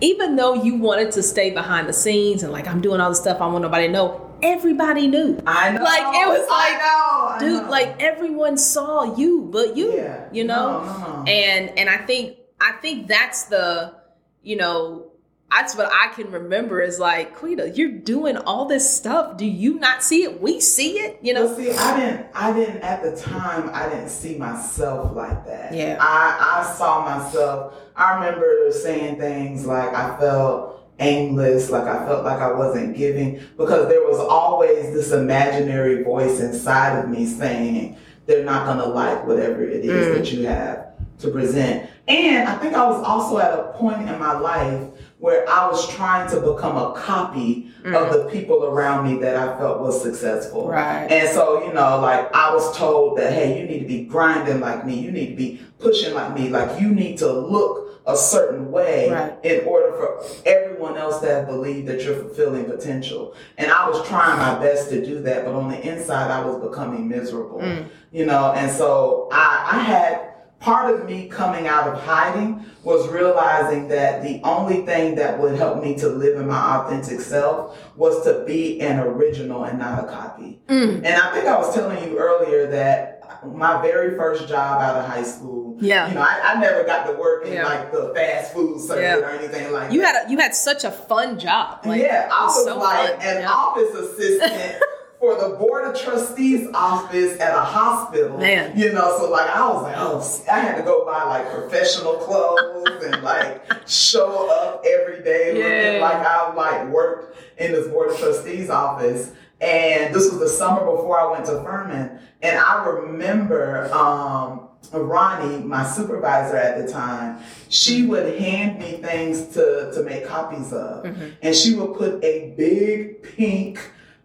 Even 0.00 0.36
though 0.36 0.54
you 0.54 0.76
wanted 0.76 1.10
to 1.12 1.22
stay 1.22 1.50
behind 1.50 1.88
the 1.88 1.92
scenes 1.92 2.42
and 2.42 2.52
like 2.52 2.66
I'm 2.68 2.80
doing 2.80 3.00
all 3.00 3.10
this 3.10 3.18
stuff, 3.18 3.40
I 3.40 3.46
want 3.46 3.62
nobody 3.62 3.86
to 3.88 3.92
know. 3.92 4.29
Everybody 4.42 5.06
knew. 5.06 5.38
I 5.46 5.70
know. 5.72 5.82
Like, 5.82 6.00
it 6.00 6.28
was 6.28 6.46
I 6.50 6.70
like, 6.70 6.78
know, 6.78 7.26
I 7.28 7.36
Dude, 7.40 7.62
know. 7.64 7.70
like 7.70 8.02
everyone 8.02 8.56
saw 8.56 9.16
you, 9.16 9.48
but 9.52 9.76
you, 9.76 9.92
Yeah. 9.94 10.28
you 10.32 10.44
know? 10.44 10.82
No, 10.84 10.98
no, 10.98 11.22
no. 11.22 11.24
And 11.30 11.78
and 11.78 11.88
I 11.90 11.98
think 11.98 12.38
I 12.60 12.72
think 12.82 13.06
that's 13.08 13.44
the, 13.44 13.94
you 14.42 14.56
know, 14.56 15.06
that's 15.50 15.74
what 15.74 15.90
I 15.92 16.12
can 16.14 16.30
remember 16.30 16.80
is 16.80 17.00
like, 17.00 17.34
Quita, 17.34 17.70
you're 17.70 17.90
doing 17.90 18.36
all 18.36 18.66
this 18.66 18.88
stuff. 18.88 19.36
Do 19.36 19.44
you 19.44 19.80
not 19.80 20.02
see 20.04 20.22
it? 20.22 20.40
We 20.40 20.60
see 20.60 21.00
it, 21.00 21.18
you 21.22 21.34
know? 21.34 21.46
Well, 21.46 21.56
see, 21.56 21.72
I 21.72 21.98
didn't. 21.98 22.26
I 22.34 22.52
didn't 22.52 22.82
at 22.82 23.02
the 23.02 23.16
time. 23.16 23.68
I 23.72 23.88
didn't 23.88 24.10
see 24.10 24.36
myself 24.36 25.16
like 25.16 25.44
that. 25.46 25.74
Yeah. 25.74 25.96
I 26.00 26.60
I 26.62 26.74
saw 26.74 27.04
myself. 27.04 27.74
I 27.96 28.14
remember 28.14 28.70
saying 28.70 29.18
things 29.18 29.66
like 29.66 29.92
I 29.92 30.16
felt 30.20 30.79
aimless, 31.00 31.70
like 31.70 31.84
I 31.84 32.06
felt 32.06 32.24
like 32.24 32.38
I 32.40 32.52
wasn't 32.52 32.96
giving 32.96 33.40
because 33.56 33.88
there 33.88 34.02
was 34.02 34.18
always 34.20 34.92
this 34.92 35.12
imaginary 35.12 36.02
voice 36.02 36.40
inside 36.40 36.98
of 37.02 37.08
me 37.10 37.26
saying 37.26 37.96
they're 38.26 38.44
not 38.44 38.66
gonna 38.66 38.86
like 38.86 39.26
whatever 39.26 39.62
it 39.64 39.84
is 39.84 40.06
Mm. 40.06 40.14
that 40.14 40.32
you 40.32 40.46
have 40.46 40.86
to 41.18 41.28
present. 41.30 41.88
And 42.08 42.48
I 42.48 42.56
think 42.56 42.74
I 42.74 42.86
was 42.88 43.02
also 43.04 43.38
at 43.38 43.58
a 43.58 43.62
point 43.76 44.08
in 44.08 44.18
my 44.18 44.38
life 44.38 44.82
where 45.18 45.48
I 45.48 45.68
was 45.68 45.86
trying 45.94 46.28
to 46.30 46.40
become 46.40 46.76
a 46.76 46.92
copy 46.94 47.70
of 47.84 48.12
the 48.12 48.28
people 48.30 48.64
around 48.64 49.04
me 49.06 49.20
that 49.20 49.36
I 49.36 49.56
felt 49.58 49.80
was 49.80 50.02
successful. 50.02 50.68
Right. 50.68 51.06
And 51.10 51.28
so, 51.28 51.64
you 51.66 51.72
know, 51.74 52.00
like 52.00 52.34
I 52.34 52.54
was 52.54 52.74
told 52.76 53.18
that, 53.18 53.32
hey, 53.32 53.60
you 53.60 53.66
need 53.68 53.80
to 53.80 53.86
be 53.86 54.04
grinding 54.04 54.60
like 54.60 54.84
me. 54.86 54.98
You 54.98 55.12
need 55.12 55.28
to 55.30 55.36
be 55.36 55.60
pushing 55.78 56.14
like 56.14 56.34
me. 56.34 56.48
Like 56.48 56.80
you 56.80 56.88
need 56.90 57.18
to 57.18 57.30
look 57.30 57.79
a 58.12 58.16
certain 58.16 58.70
way 58.70 59.10
Right. 59.10 59.32
in 59.42 59.64
order 59.66 59.92
for 59.92 60.22
everyone 60.46 60.96
else 60.96 61.20
to 61.20 61.26
have 61.28 61.46
believed 61.46 61.88
that 61.88 62.02
you're 62.02 62.14
fulfilling 62.16 62.64
potential. 62.64 63.34
And 63.58 63.70
I 63.70 63.88
was 63.88 64.06
trying 64.06 64.38
my 64.38 64.58
best 64.62 64.90
to 64.90 65.04
do 65.04 65.20
that, 65.22 65.44
but 65.44 65.54
on 65.54 65.70
the 65.70 65.80
inside, 65.88 66.30
I 66.30 66.44
was 66.44 66.56
becoming 66.68 67.08
miserable. 67.08 67.60
Mm. 67.60 67.86
You 68.12 68.26
know, 68.26 68.52
and 68.52 68.70
so 68.70 69.28
I, 69.32 69.68
I 69.72 69.78
had 69.78 70.26
part 70.58 70.94
of 70.94 71.06
me 71.06 71.26
coming 71.26 71.66
out 71.66 71.88
of 71.88 71.98
hiding 72.02 72.62
was 72.84 73.08
realizing 73.08 73.88
that 73.88 74.22
the 74.22 74.40
only 74.44 74.84
thing 74.84 75.14
that 75.14 75.38
would 75.38 75.54
help 75.56 75.82
me 75.82 75.94
to 75.96 76.08
live 76.08 76.38
in 76.38 76.46
my 76.46 76.76
authentic 76.76 77.20
self 77.20 77.78
was 77.96 78.22
to 78.24 78.44
be 78.46 78.80
an 78.82 79.00
original 79.00 79.64
and 79.64 79.78
not 79.78 80.04
a 80.04 80.06
copy. 80.06 80.60
Mm. 80.68 80.96
And 80.96 81.06
I 81.06 81.32
think 81.32 81.46
I 81.46 81.56
was 81.58 81.74
telling 81.74 82.02
you 82.04 82.18
earlier 82.18 82.66
that 82.70 83.19
my 83.46 83.80
very 83.82 84.16
first 84.16 84.48
job 84.48 84.80
out 84.80 84.96
of 84.96 85.04
high 85.06 85.22
school, 85.22 85.76
Yeah. 85.80 86.08
you 86.08 86.14
know, 86.14 86.20
I, 86.22 86.40
I 86.54 86.60
never 86.60 86.84
got 86.84 87.06
to 87.06 87.12
work 87.14 87.46
in 87.46 87.52
Yeah. 87.54 87.64
like 87.66 87.92
the 87.92 88.12
fast 88.14 88.52
food 88.52 88.80
circuit 88.80 89.02
Yeah. 89.02 89.16
or 89.16 89.30
anything 89.30 89.72
like 89.72 89.92
You 89.92 90.00
that. 90.00 90.14
had 90.16 90.26
a, 90.26 90.30
you 90.30 90.38
had 90.38 90.54
such 90.54 90.84
a 90.84 90.90
fun 90.90 91.38
job. 91.38 91.84
Like, 91.86 92.02
yeah, 92.02 92.28
I 92.32 92.44
was 92.44 92.64
so 92.64 92.76
like 92.78 93.18
fun. 93.18 93.26
an 93.26 93.42
Yeah. 93.42 93.50
office 93.50 93.94
assistant 93.94 94.82
for 95.20 95.34
the 95.38 95.50
board 95.56 95.84
of 95.84 96.00
trustees 96.00 96.66
office 96.72 97.38
at 97.40 97.54
a 97.54 97.60
hospital. 97.60 98.38
Man. 98.38 98.72
you 98.76 98.90
know, 98.92 99.18
so 99.18 99.30
like 99.30 99.50
I 99.50 99.68
was 99.68 99.82
like, 99.82 99.94
oh, 99.98 100.52
I 100.52 100.58
had 100.60 100.76
to 100.76 100.82
go 100.82 101.04
buy 101.04 101.24
like 101.24 101.50
professional 101.52 102.14
clothes 102.14 103.04
and 103.04 103.22
like 103.22 103.62
show 103.86 104.48
up 104.50 104.82
every 104.86 105.22
day 105.22 105.52
looking 105.52 105.94
Yeah. 105.94 106.00
like 106.00 106.26
I 106.26 106.52
like 106.54 106.88
worked 106.88 107.36
in 107.58 107.72
this 107.72 107.86
board 107.88 108.10
of 108.12 108.18
trustees 108.18 108.70
office. 108.70 109.32
And 109.60 110.14
this 110.14 110.30
was 110.30 110.38
the 110.40 110.48
summer 110.48 110.80
before 110.84 111.20
I 111.20 111.30
went 111.30 111.44
to 111.46 111.62
Furman, 111.62 112.18
and 112.42 112.58
I 112.58 112.84
remember. 112.86 113.92
um 113.92 114.66
Ronnie, 114.94 115.62
my 115.62 115.84
supervisor 115.86 116.56
at 116.56 116.84
the 116.84 116.90
time, 116.90 117.38
she 117.68 118.06
would 118.06 118.40
hand 118.40 118.78
me 118.78 118.92
things 118.92 119.48
to, 119.54 119.92
to 119.94 120.02
make 120.02 120.26
copies 120.26 120.72
of. 120.72 121.04
And 121.42 121.54
she 121.54 121.74
would 121.74 121.96
put 121.98 122.24
a 122.24 122.54
big 122.56 123.22
pink 123.22 123.78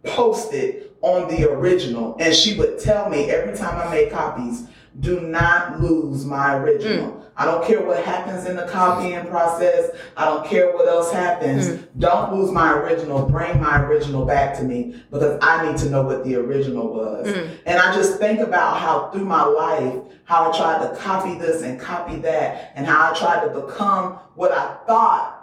post-it 0.04 0.96
on 1.02 1.28
the 1.28 1.52
original. 1.52 2.16
And 2.22 2.34
she 2.34 2.58
would 2.58 2.80
tell 2.80 3.10
me 3.10 3.30
every 3.30 3.56
time 3.56 3.86
I 3.86 3.92
made 3.92 4.12
copies, 4.14 4.68
do 5.02 5.20
not 5.20 5.82
lose 5.82 6.26
my 6.26 6.56
original. 6.56 7.25
I 7.38 7.46
don't 7.46 7.66
care 7.66 7.82
what 7.82 8.04
happens 8.04 8.46
in 8.46 8.56
the 8.56 8.66
copying 8.68 9.26
process. 9.28 9.92
I 10.16 10.26
don't 10.26 10.46
care 10.46 10.74
what 10.74 10.88
else 10.88 11.12
happens. 11.12 11.68
Mm. 11.68 11.88
Don't 12.00 12.34
lose 12.34 12.52
my 12.52 12.74
original. 12.74 13.28
Bring 13.28 13.60
my 13.62 13.82
original 13.84 14.26
back 14.26 14.58
to 14.58 14.64
me 14.64 15.02
because 15.12 15.38
I 15.42 15.68
need 15.68 15.78
to 15.80 15.90
know 15.90 16.02
what 16.02 16.24
the 16.24 16.36
original 16.36 16.94
was. 16.94 17.28
Mm. 17.28 17.50
And 17.66 17.80
I 17.80 17.94
just 17.94 18.20
think 18.20 18.40
about 18.40 18.80
how 18.80 19.10
through 19.12 19.26
my 19.26 19.44
life, 19.44 19.96
how 20.24 20.52
I 20.52 20.58
tried 20.58 20.88
to 20.88 20.96
copy 20.96 21.38
this 21.38 21.62
and 21.62 21.80
copy 21.80 22.16
that, 22.18 22.72
and 22.76 22.86
how 22.86 23.12
I 23.12 23.18
tried 23.18 23.46
to 23.46 23.60
become 23.60 24.14
what 24.36 24.52
I 24.52 24.76
thought 24.88 25.35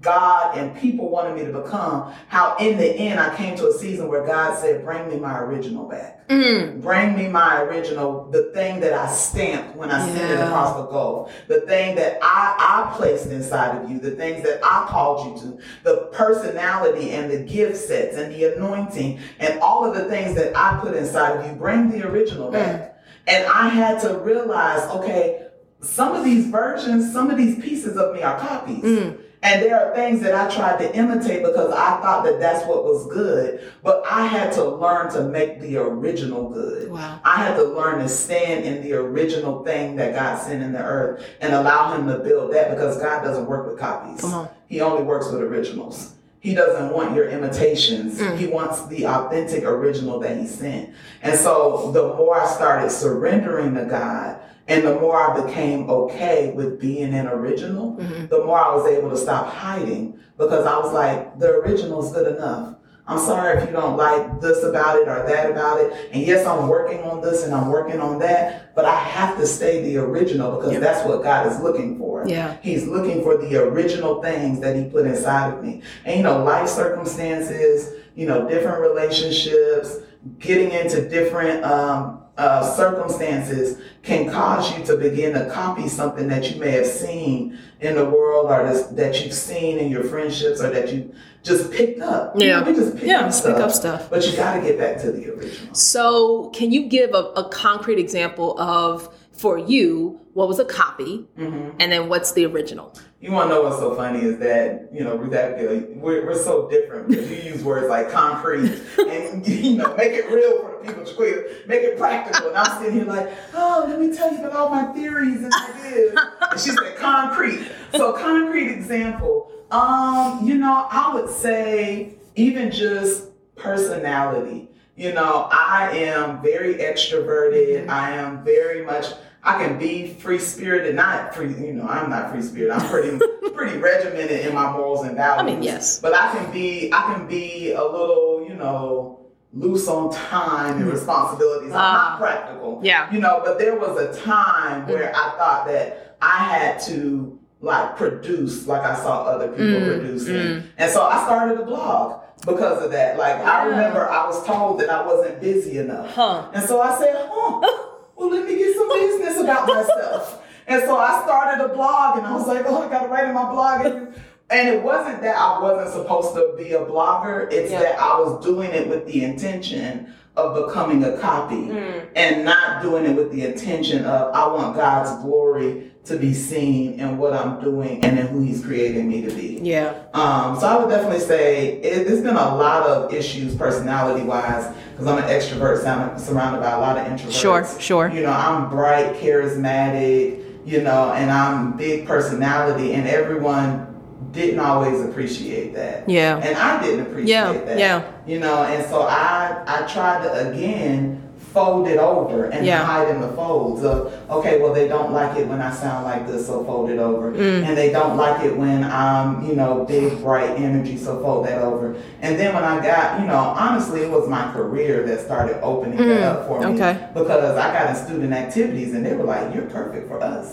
God 0.00 0.56
and 0.58 0.76
people 0.76 1.08
wanted 1.08 1.36
me 1.36 1.50
to 1.50 1.60
become. 1.60 2.12
How 2.28 2.56
in 2.58 2.76
the 2.76 2.86
end 2.86 3.18
I 3.18 3.34
came 3.36 3.56
to 3.56 3.68
a 3.68 3.72
season 3.72 4.08
where 4.08 4.26
God 4.26 4.58
said, 4.58 4.84
Bring 4.84 5.08
me 5.08 5.18
my 5.18 5.38
original 5.38 5.88
back. 5.88 6.28
Mm. 6.28 6.82
Bring 6.82 7.16
me 7.16 7.28
my 7.28 7.62
original, 7.62 8.28
the 8.30 8.50
thing 8.52 8.80
that 8.80 8.92
I 8.92 9.06
stamped 9.06 9.76
when 9.76 9.90
I 9.90 10.04
sent 10.06 10.30
it 10.32 10.40
across 10.40 10.76
the 10.76 10.86
Gulf, 10.86 11.32
the 11.46 11.60
thing 11.62 11.94
that 11.96 12.18
I, 12.20 12.56
I 12.58 12.96
placed 12.96 13.30
inside 13.30 13.80
of 13.80 13.88
you, 13.88 14.00
the 14.00 14.10
things 14.10 14.42
that 14.42 14.60
I 14.64 14.86
called 14.88 15.26
you 15.26 15.42
to, 15.42 15.62
the 15.84 16.06
personality 16.12 17.12
and 17.12 17.30
the 17.30 17.38
gift 17.38 17.76
sets 17.76 18.16
and 18.16 18.34
the 18.34 18.56
anointing 18.56 19.20
and 19.38 19.60
all 19.60 19.84
of 19.84 19.94
the 19.94 20.06
things 20.06 20.34
that 20.34 20.56
I 20.56 20.78
put 20.80 20.96
inside 20.96 21.38
of 21.38 21.46
you. 21.46 21.52
Bring 21.52 21.90
the 21.90 22.06
original 22.06 22.50
back. 22.50 22.98
And 23.28 23.44
I 23.46 23.68
had 23.68 24.00
to 24.02 24.18
realize, 24.18 24.82
okay, 24.90 25.46
some 25.80 26.14
of 26.14 26.24
these 26.24 26.46
versions, 26.46 27.12
some 27.12 27.30
of 27.30 27.36
these 27.36 27.62
pieces 27.62 27.96
of 27.96 28.14
me 28.14 28.22
are 28.22 28.38
copies. 28.38 28.82
Mm. 28.82 29.20
And 29.42 29.62
there 29.62 29.78
are 29.78 29.94
things 29.94 30.22
that 30.22 30.34
I 30.34 30.52
tried 30.52 30.78
to 30.78 30.96
imitate 30.96 31.42
because 31.42 31.70
I 31.70 32.00
thought 32.00 32.24
that 32.24 32.40
that's 32.40 32.66
what 32.66 32.84
was 32.84 33.06
good. 33.12 33.72
But 33.82 34.02
I 34.10 34.26
had 34.26 34.52
to 34.54 34.64
learn 34.64 35.12
to 35.12 35.22
make 35.22 35.60
the 35.60 35.76
original 35.76 36.48
good. 36.50 36.90
Wow. 36.90 37.20
I 37.24 37.36
had 37.36 37.56
to 37.56 37.64
learn 37.64 38.00
to 38.00 38.08
stand 38.08 38.64
in 38.64 38.82
the 38.82 38.94
original 38.94 39.64
thing 39.64 39.96
that 39.96 40.14
God 40.14 40.38
sent 40.42 40.62
in 40.62 40.72
the 40.72 40.82
earth 40.82 41.24
and 41.40 41.54
allow 41.54 41.96
Him 41.96 42.06
to 42.08 42.18
build 42.18 42.52
that 42.54 42.70
because 42.70 42.98
God 42.98 43.22
doesn't 43.22 43.46
work 43.46 43.66
with 43.66 43.78
copies. 43.78 44.20
Come 44.20 44.32
on. 44.32 44.48
He 44.66 44.80
only 44.80 45.02
works 45.02 45.30
with 45.30 45.40
originals. 45.42 46.14
He 46.40 46.54
doesn't 46.54 46.92
want 46.92 47.14
your 47.14 47.28
imitations. 47.28 48.20
Mm. 48.20 48.38
He 48.38 48.46
wants 48.46 48.86
the 48.86 49.06
authentic 49.06 49.64
original 49.64 50.20
that 50.20 50.36
He 50.38 50.46
sent. 50.46 50.94
And 51.22 51.38
so 51.38 51.90
the 51.92 52.14
more 52.14 52.40
I 52.40 52.46
started 52.46 52.90
surrendering 52.90 53.74
to 53.74 53.84
God, 53.84 54.40
and 54.68 54.84
the 54.86 54.98
more 55.00 55.16
I 55.16 55.44
became 55.46 55.88
okay 55.88 56.52
with 56.54 56.80
being 56.80 57.14
an 57.14 57.26
original, 57.28 57.96
Mhm. 58.00 58.28
the 58.28 58.44
more 58.44 58.58
I 58.58 58.74
was 58.74 58.86
able 58.86 59.10
to 59.10 59.16
stop 59.16 59.46
hiding 59.46 60.14
because 60.38 60.66
I 60.66 60.78
was 60.78 60.92
like, 60.92 61.38
the 61.38 61.50
original 61.50 62.04
is 62.04 62.12
good 62.12 62.36
enough. 62.36 62.74
I'm 63.08 63.20
sorry 63.20 63.56
if 63.58 63.66
you 63.68 63.72
don't 63.72 63.96
like 63.96 64.40
this 64.40 64.64
about 64.64 64.96
it 64.96 65.06
or 65.06 65.24
that 65.28 65.48
about 65.48 65.80
it. 65.80 65.92
And 66.12 66.24
yes, 66.24 66.44
I'm 66.44 66.66
working 66.66 67.04
on 67.04 67.20
this 67.20 67.44
and 67.44 67.54
I'm 67.54 67.68
working 67.70 68.00
on 68.00 68.18
that, 68.18 68.74
but 68.74 68.84
I 68.84 68.96
have 68.96 69.38
to 69.38 69.46
stay 69.46 69.80
the 69.82 69.98
original 69.98 70.56
because 70.56 70.72
Yeah. 70.72 70.80
that's 70.80 71.06
what 71.06 71.22
God 71.22 71.46
is 71.46 71.60
looking 71.60 71.96
for. 71.98 72.24
Yeah. 72.26 72.54
He's 72.62 72.88
looking 72.88 73.22
for 73.22 73.36
the 73.36 73.62
original 73.62 74.20
things 74.20 74.58
that 74.58 74.74
He 74.74 74.84
put 74.86 75.06
inside 75.06 75.52
of 75.54 75.62
me. 75.62 75.82
And 76.04 76.16
you 76.16 76.24
know, 76.24 76.42
life 76.42 76.66
circumstances, 76.68 77.92
you 78.16 78.26
know, 78.26 78.48
different 78.48 78.80
relationships, 78.80 79.98
getting 80.40 80.72
into 80.72 81.08
different 81.08 81.64
um, 81.64 82.18
uh, 82.38 82.62
circumstances 82.74 83.80
can 84.02 84.30
cause 84.30 84.76
you 84.76 84.84
to 84.84 84.96
begin 84.96 85.32
to 85.34 85.48
copy 85.50 85.88
something 85.88 86.28
that 86.28 86.50
you 86.50 86.60
may 86.60 86.70
have 86.72 86.86
seen 86.86 87.58
in 87.80 87.94
the 87.94 88.04
world 88.04 88.50
or 88.50 88.68
this, 88.68 88.86
that 88.88 89.24
you've 89.24 89.32
seen 89.34 89.78
in 89.78 89.90
your 89.90 90.04
friendships 90.04 90.60
or 90.60 90.70
that 90.70 90.92
you 90.92 91.14
just 91.42 91.70
picked 91.72 92.00
up. 92.00 92.38
You 92.38 92.46
Yeah. 92.48 92.60
know, 92.60 92.70
we 92.70 92.76
just 92.76 92.96
pick 92.96 93.06
Yeah, 93.06 93.20
up 93.20 93.26
just 93.26 93.44
pick 93.44 93.56
up 93.56 93.70
stuff. 93.70 94.10
But 94.10 94.26
you 94.30 94.36
got 94.36 94.56
to 94.56 94.60
get 94.60 94.78
back 94.78 95.00
to 95.02 95.12
the 95.12 95.32
original. 95.32 95.74
So, 95.74 96.50
can 96.50 96.72
you 96.72 96.88
give 96.88 97.10
a, 97.14 97.32
a 97.36 97.48
concrete 97.48 97.98
example 97.98 98.58
of, 98.60 99.08
for 99.32 99.58
you, 99.58 100.20
what 100.36 100.48
was 100.48 100.58
a 100.58 100.66
copy, 100.66 101.26
hmm 101.36 101.70
and 101.80 101.92
then 101.92 102.08
what's 102.10 102.32
the 102.32 102.44
original? 102.44 102.92
You 103.20 103.32
want 103.32 103.48
to 103.48 103.54
know 103.54 103.62
what's 103.62 103.78
so 103.78 103.94
funny 103.94 104.20
is 104.20 104.38
that, 104.38 104.88
you 104.92 105.02
know, 105.02 105.16
Ruth 105.16 105.32
Abigail, 105.32 105.86
we're, 105.94 106.26
we're 106.26 106.34
so 106.34 106.68
different 106.68 107.08
because 107.08 107.30
you 107.30 107.52
use 107.52 107.64
words 107.64 107.88
like 107.88 108.10
concrete 108.10 108.70
and, 108.98 109.46
you 109.46 109.76
know, 109.76 109.94
make 109.96 110.12
it 110.12 110.30
real 110.30 110.60
for 110.60 110.78
the 110.78 110.86
people 110.86 111.04
to 111.04 111.14
quick, 111.14 111.66
make 111.66 111.82
it 111.82 111.98
practical. 111.98 112.48
And 112.48 112.56
I'm 112.56 112.78
sitting 112.82 112.94
here 112.98 113.06
like, 113.06 113.30
oh, 113.54 113.86
let 113.88 113.98
me 113.98 114.14
tell 114.14 114.30
you 114.30 114.40
about 114.40 114.52
all 114.52 114.68
my 114.68 114.84
theories 114.92 115.42
and 115.42 115.52
ideas. 115.52 116.18
And 116.50 116.60
she 116.60 116.70
said 116.70 116.96
concrete. 116.96 117.66
So 117.92 118.12
concrete 118.12 118.70
example, 118.70 119.50
um, 119.70 120.46
you 120.46 120.56
know, 120.56 120.86
I 120.90 121.14
would 121.14 121.30
say 121.30 122.16
even 122.34 122.70
just 122.70 123.28
personality. 123.56 124.68
You 124.96 125.12
know, 125.12 125.48
I 125.50 125.90
am 125.92 126.42
very 126.42 126.74
extroverted. 126.76 127.88
I 127.88 128.12
am 128.12 128.44
very 128.44 128.84
much 128.84 129.06
I 129.46 129.64
can 129.64 129.78
be 129.78 130.08
free 130.14 130.38
spirited, 130.40 130.96
not 130.96 131.34
free, 131.34 131.48
you 131.54 131.72
know, 131.72 131.86
I'm 131.86 132.10
not 132.10 132.32
free 132.32 132.42
spirited. 132.42 132.72
I'm 132.76 132.88
pretty 132.90 133.18
pretty 133.54 133.78
regimented 133.78 134.44
in 134.46 134.54
my 134.54 134.70
morals 134.72 135.06
and 135.06 135.16
values. 135.16 135.40
I 135.40 135.44
mean, 135.44 135.62
yes. 135.62 136.00
But 136.00 136.14
I 136.14 136.32
can 136.32 136.50
be 136.52 136.90
I 136.92 137.14
can 137.14 137.26
be 137.28 137.72
a 137.72 137.82
little, 137.84 138.44
you 138.48 138.54
know, 138.54 139.20
loose 139.52 139.86
on 139.88 140.12
time 140.12 140.78
and 140.82 140.90
responsibilities. 140.92 141.70
I'm 141.72 141.78
Ah. 141.80 142.08
not 142.10 142.18
practical. 142.20 142.80
Yeah. 142.82 143.10
You 143.12 143.20
know, 143.20 143.40
but 143.44 143.58
there 143.58 143.76
was 143.78 143.94
a 143.98 144.20
time 144.22 144.86
where 144.88 145.10
I 145.14 145.30
thought 145.38 145.66
that 145.68 146.16
I 146.20 146.36
had 146.52 146.80
to 146.88 147.38
like 147.60 147.96
produce 147.96 148.66
like 148.66 148.82
I 148.82 148.94
saw 148.96 149.22
other 149.24 149.48
people 149.48 149.64
Mm, 149.80 149.86
producing. 149.98 150.34
mm. 150.34 150.62
And 150.76 150.90
so 150.90 151.02
I 151.06 151.24
started 151.24 151.58
a 151.60 151.64
blog 151.64 152.20
because 152.44 152.84
of 152.84 152.90
that. 152.90 153.16
Like 153.16 153.36
I 153.36 153.64
remember 153.64 154.08
I 154.10 154.26
was 154.26 154.44
told 154.44 154.80
that 154.80 154.90
I 154.90 155.06
wasn't 155.06 155.40
busy 155.40 155.78
enough. 155.78 156.10
Huh. 156.14 156.48
And 156.52 156.64
so 156.68 156.80
I 156.82 156.98
said, 156.98 157.14
huh, 157.16 157.60
well, 158.16 158.30
let 158.30 158.46
me 158.46 158.56
get 158.56 158.74
some 158.76 158.88
business 158.88 159.38
about 159.40 159.66
myself. 159.68 160.42
And 160.66 160.82
so 160.82 160.96
I 160.96 161.22
started 161.24 161.64
a 161.64 161.68
blog 161.68 162.18
and 162.18 162.26
I 162.26 162.34
was 162.34 162.46
like, 162.46 162.64
oh, 162.66 162.82
I 162.86 162.88
got 162.90 163.02
to 163.04 163.08
write 163.08 163.28
in 163.28 163.34
my 163.34 163.50
blog. 163.50 163.86
And, 163.86 164.14
and 164.50 164.68
it 164.68 164.82
wasn't 164.82 165.22
that 165.22 165.36
I 165.36 165.60
wasn't 165.60 165.94
supposed 165.94 166.34
to 166.34 166.54
be 166.56 166.72
a 166.72 166.80
blogger, 166.80 167.50
it's 167.52 167.70
Yeah. 167.70 167.80
that 167.82 168.00
I 168.00 168.18
was 168.18 168.44
doing 168.44 168.70
it 168.72 168.88
with 168.88 169.06
the 169.06 169.22
intention 169.24 170.12
of 170.36 170.66
becoming 170.66 171.02
a 171.04 171.16
copy 171.18 171.54
Mm. 171.56 172.08
and 172.14 172.44
not 172.44 172.82
doing 172.82 173.06
it 173.06 173.16
with 173.16 173.32
the 173.32 173.46
intention 173.46 174.04
of 174.04 174.34
I 174.34 174.46
want 174.48 174.76
God's 174.76 175.22
glory 175.22 175.92
to 176.06 176.16
be 176.16 176.32
seen 176.32 177.00
in 177.00 177.18
what 177.18 177.32
I'm 177.32 177.60
doing 177.60 178.04
and 178.04 178.18
in 178.18 178.26
who 178.28 178.40
He's 178.40 178.64
creating 178.64 179.08
me 179.08 179.22
to 179.22 179.30
be. 179.34 179.58
Yeah. 179.62 179.92
Um, 180.14 180.58
so 180.58 180.66
I 180.66 180.76
would 180.78 180.88
definitely 180.88 181.18
say 181.20 181.72
it, 181.82 182.06
there's 182.06 182.20
been 182.22 182.36
a 182.36 182.54
lot 182.54 182.86
of 182.88 183.12
issues 183.12 183.56
personality 183.56 184.24
wise 184.24 184.72
because 184.92 185.06
I'm 185.08 185.18
an 185.18 185.24
extrovert 185.24 185.82
sound- 185.82 186.20
surrounded 186.20 186.60
by 186.62 186.70
a 186.70 186.78
lot 186.78 186.96
of 186.96 187.06
introverts. 187.06 187.40
Sure. 187.40 187.80
Sure. 187.80 188.08
You 188.08 188.22
know, 188.22 188.30
I'm 188.32 188.70
bright, 188.70 189.14
charismatic, 189.16 190.42
you 190.64 190.82
know, 190.82 191.12
and 191.12 191.30
I'm 191.30 191.76
big 191.76 192.06
personality, 192.06 192.92
and 192.94 193.06
everyone 193.08 193.92
didn't 194.32 194.60
always 194.60 195.00
appreciate 195.04 195.74
that. 195.74 196.08
Yeah. 196.08 196.38
And 196.38 196.56
I 196.56 196.82
didn't 196.82 197.06
appreciate 197.06 197.28
Yeah, 197.34 197.52
that. 197.52 197.78
yeah. 197.78 198.12
You 198.26 198.38
know, 198.40 198.62
and 198.64 198.84
so 198.88 199.02
I 199.02 199.62
I 199.66 199.86
tried 199.86 200.22
to 200.24 200.50
again 200.50 201.22
fold 201.56 201.88
it 201.88 201.96
over 201.96 202.44
and 202.52 202.66
Yeah. 202.66 202.84
hide 202.84 203.08
in 203.08 203.18
the 203.22 203.28
folds 203.28 203.82
of 203.82 204.12
okay 204.28 204.60
well 204.60 204.74
they 204.74 204.86
don't 204.94 205.10
like 205.20 205.32
it 205.40 205.46
when 205.48 205.62
i 205.62 205.70
sound 205.72 206.04
like 206.04 206.26
this 206.26 206.46
so 206.46 206.62
fold 206.64 206.90
it 206.90 206.98
over 206.98 207.32
Mm. 207.32 207.64
and 207.66 207.72
they 207.80 207.90
don't 207.90 208.14
like 208.18 208.44
it 208.44 208.54
when 208.62 208.84
i'm 208.84 209.28
you 209.46 209.54
know 209.56 209.72
big 209.88 210.22
bright 210.22 210.50
energy 210.68 210.96
so 210.98 211.12
fold 211.22 211.46
that 211.46 211.62
over 211.62 211.86
and 212.20 212.38
then 212.38 212.54
when 212.54 212.62
i 212.62 212.76
got 212.92 213.18
you 213.20 213.26
know 213.26 213.42
honestly 213.64 214.00
it 214.02 214.10
was 214.10 214.28
my 214.28 214.44
career 214.52 215.02
that 215.08 215.18
started 215.28 215.56
opening 215.62 215.96
that 216.10 216.22
up 216.30 216.46
for 216.46 216.60
me 216.60 216.66
Mm. 216.66 216.74
okay. 216.74 216.94
because 217.14 217.56
i 217.56 217.66
got 217.76 217.84
in 217.90 217.96
student 218.04 218.32
activities 218.34 218.92
and 218.94 219.02
they 219.06 219.14
were 219.14 219.24
like 219.24 219.54
you're 219.54 219.70
perfect 219.80 220.08
for 220.10 220.18
us 220.22 220.46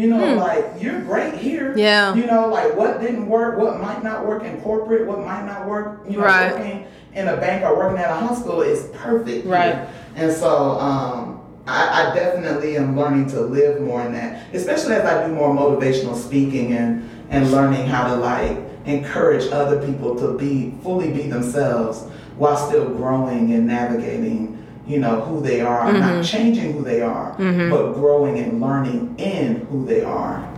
you 0.00 0.06
know 0.06 0.34
like 0.36 0.64
you're 0.80 1.00
great 1.10 1.34
here 1.34 1.72
Mm. 1.74 1.78
Yeah. 1.78 2.14
you 2.14 2.26
know 2.26 2.46
like 2.58 2.70
what 2.80 3.00
didn't 3.00 3.26
work 3.28 3.58
what 3.58 3.80
might 3.80 4.02
not 4.04 4.18
work 4.30 4.42
in 4.44 4.54
corporate 4.60 5.04
what 5.10 5.18
might 5.30 5.44
not 5.52 5.66
work 5.66 5.88
you 6.08 6.16
know 6.18 6.24
Right. 6.24 6.52
working 6.52 6.78
in 7.18 7.28
a 7.28 7.36
bank 7.36 7.64
or 7.64 7.76
working 7.76 7.98
at 7.98 8.10
a 8.10 8.14
hospital 8.14 8.62
is 8.62 8.88
perfect 8.94 9.44
here. 9.44 9.52
Right. 9.52 9.88
And 10.14 10.32
so 10.32 10.78
um, 10.80 11.40
I, 11.66 12.10
I 12.10 12.14
definitely 12.14 12.76
am 12.76 12.96
learning 12.96 13.28
to 13.30 13.40
live 13.40 13.80
more 13.82 14.02
in 14.06 14.12
that, 14.12 14.54
especially 14.54 14.94
as 14.94 15.04
I 15.04 15.26
do 15.26 15.34
more 15.34 15.54
motivational 15.54 16.16
speaking 16.16 16.72
and, 16.72 17.08
and 17.30 17.50
learning 17.50 17.86
how 17.86 18.06
to 18.08 18.16
like 18.16 18.56
encourage 18.86 19.50
other 19.52 19.84
people 19.86 20.16
to 20.16 20.38
be 20.38 20.72
fully 20.82 21.12
be 21.12 21.22
themselves 21.28 22.04
while 22.36 22.56
still 22.56 22.88
growing 22.88 23.52
and 23.52 23.66
navigating, 23.66 24.64
you 24.86 24.98
know, 24.98 25.20
who 25.22 25.42
they 25.42 25.60
are, 25.60 25.86
Mm-hmm. 25.90 26.00
not 26.00 26.24
changing 26.24 26.72
who 26.72 26.82
they 26.82 27.02
are, 27.02 27.34
but 27.36 27.92
growing 27.94 28.38
and 28.38 28.60
learning 28.60 29.14
in 29.18 29.66
who 29.66 29.84
they 29.84 30.02
are. 30.02 30.48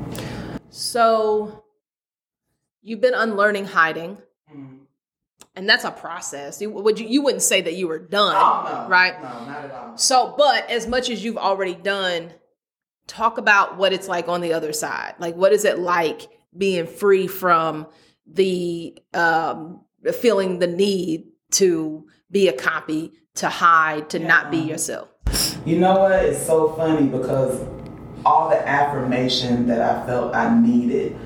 So 0.69 1.65
you've 2.83 3.01
been 3.01 3.15
unlearning 3.15 3.65
hiding. 3.67 4.19
And 5.57 5.69
that's 5.69 5.85
a 5.85 5.91
process. 5.91 6.61
You, 6.61 6.71
would 6.71 6.99
you, 6.99 7.07
you 7.07 7.23
wouldn't 7.23 7.43
say 7.43 7.61
that 7.61 7.75
you 7.75 7.89
were 7.89 7.99
done, 7.99 8.35
Oh 8.37 8.83
no, 8.85 8.89
right? 8.89 9.21
No, 9.21 9.29
not 9.45 9.65
at 9.65 9.71
all. 9.73 9.97
So, 9.97 10.35
but 10.37 10.71
as 10.71 10.87
much 10.87 11.11
as 11.11 11.25
you've 11.25 11.37
already 11.37 11.75
done, 11.75 12.33
talk 13.07 13.39
about 13.39 13.77
what 13.77 13.93
it's 13.93 14.09
like 14.09 14.29
on 14.29 14.41
the 14.41 14.53
other 14.53 14.73
side. 14.73 15.15
Like, 15.19 15.35
what 15.35 15.53
is 15.53 15.65
it 15.65 15.79
like 15.79 16.29
being 16.57 16.87
free 16.87 17.27
from 17.27 17.87
the 18.27 18.97
um, 19.13 19.83
feeling 20.15 20.61
the 20.61 20.67
need 20.67 21.27
to 21.53 22.07
be 22.31 22.49
a 22.49 22.53
copy, 22.53 23.13
to 23.35 23.49
hide, 23.49 24.11
to 24.11 24.19
not 24.19 24.51
be 24.51 24.59
yourself? 24.59 25.09
You 25.67 25.79
know 25.79 25.99
what? 25.99 26.25
It's 26.25 26.45
so 26.47 26.73
funny 26.75 27.07
because 27.07 27.67
all 28.25 28.49
the 28.49 28.69
affirmation 28.69 29.67
that 29.67 29.81
I 29.81 30.07
felt 30.07 30.35
I 30.35 30.59
needed, 30.59 31.17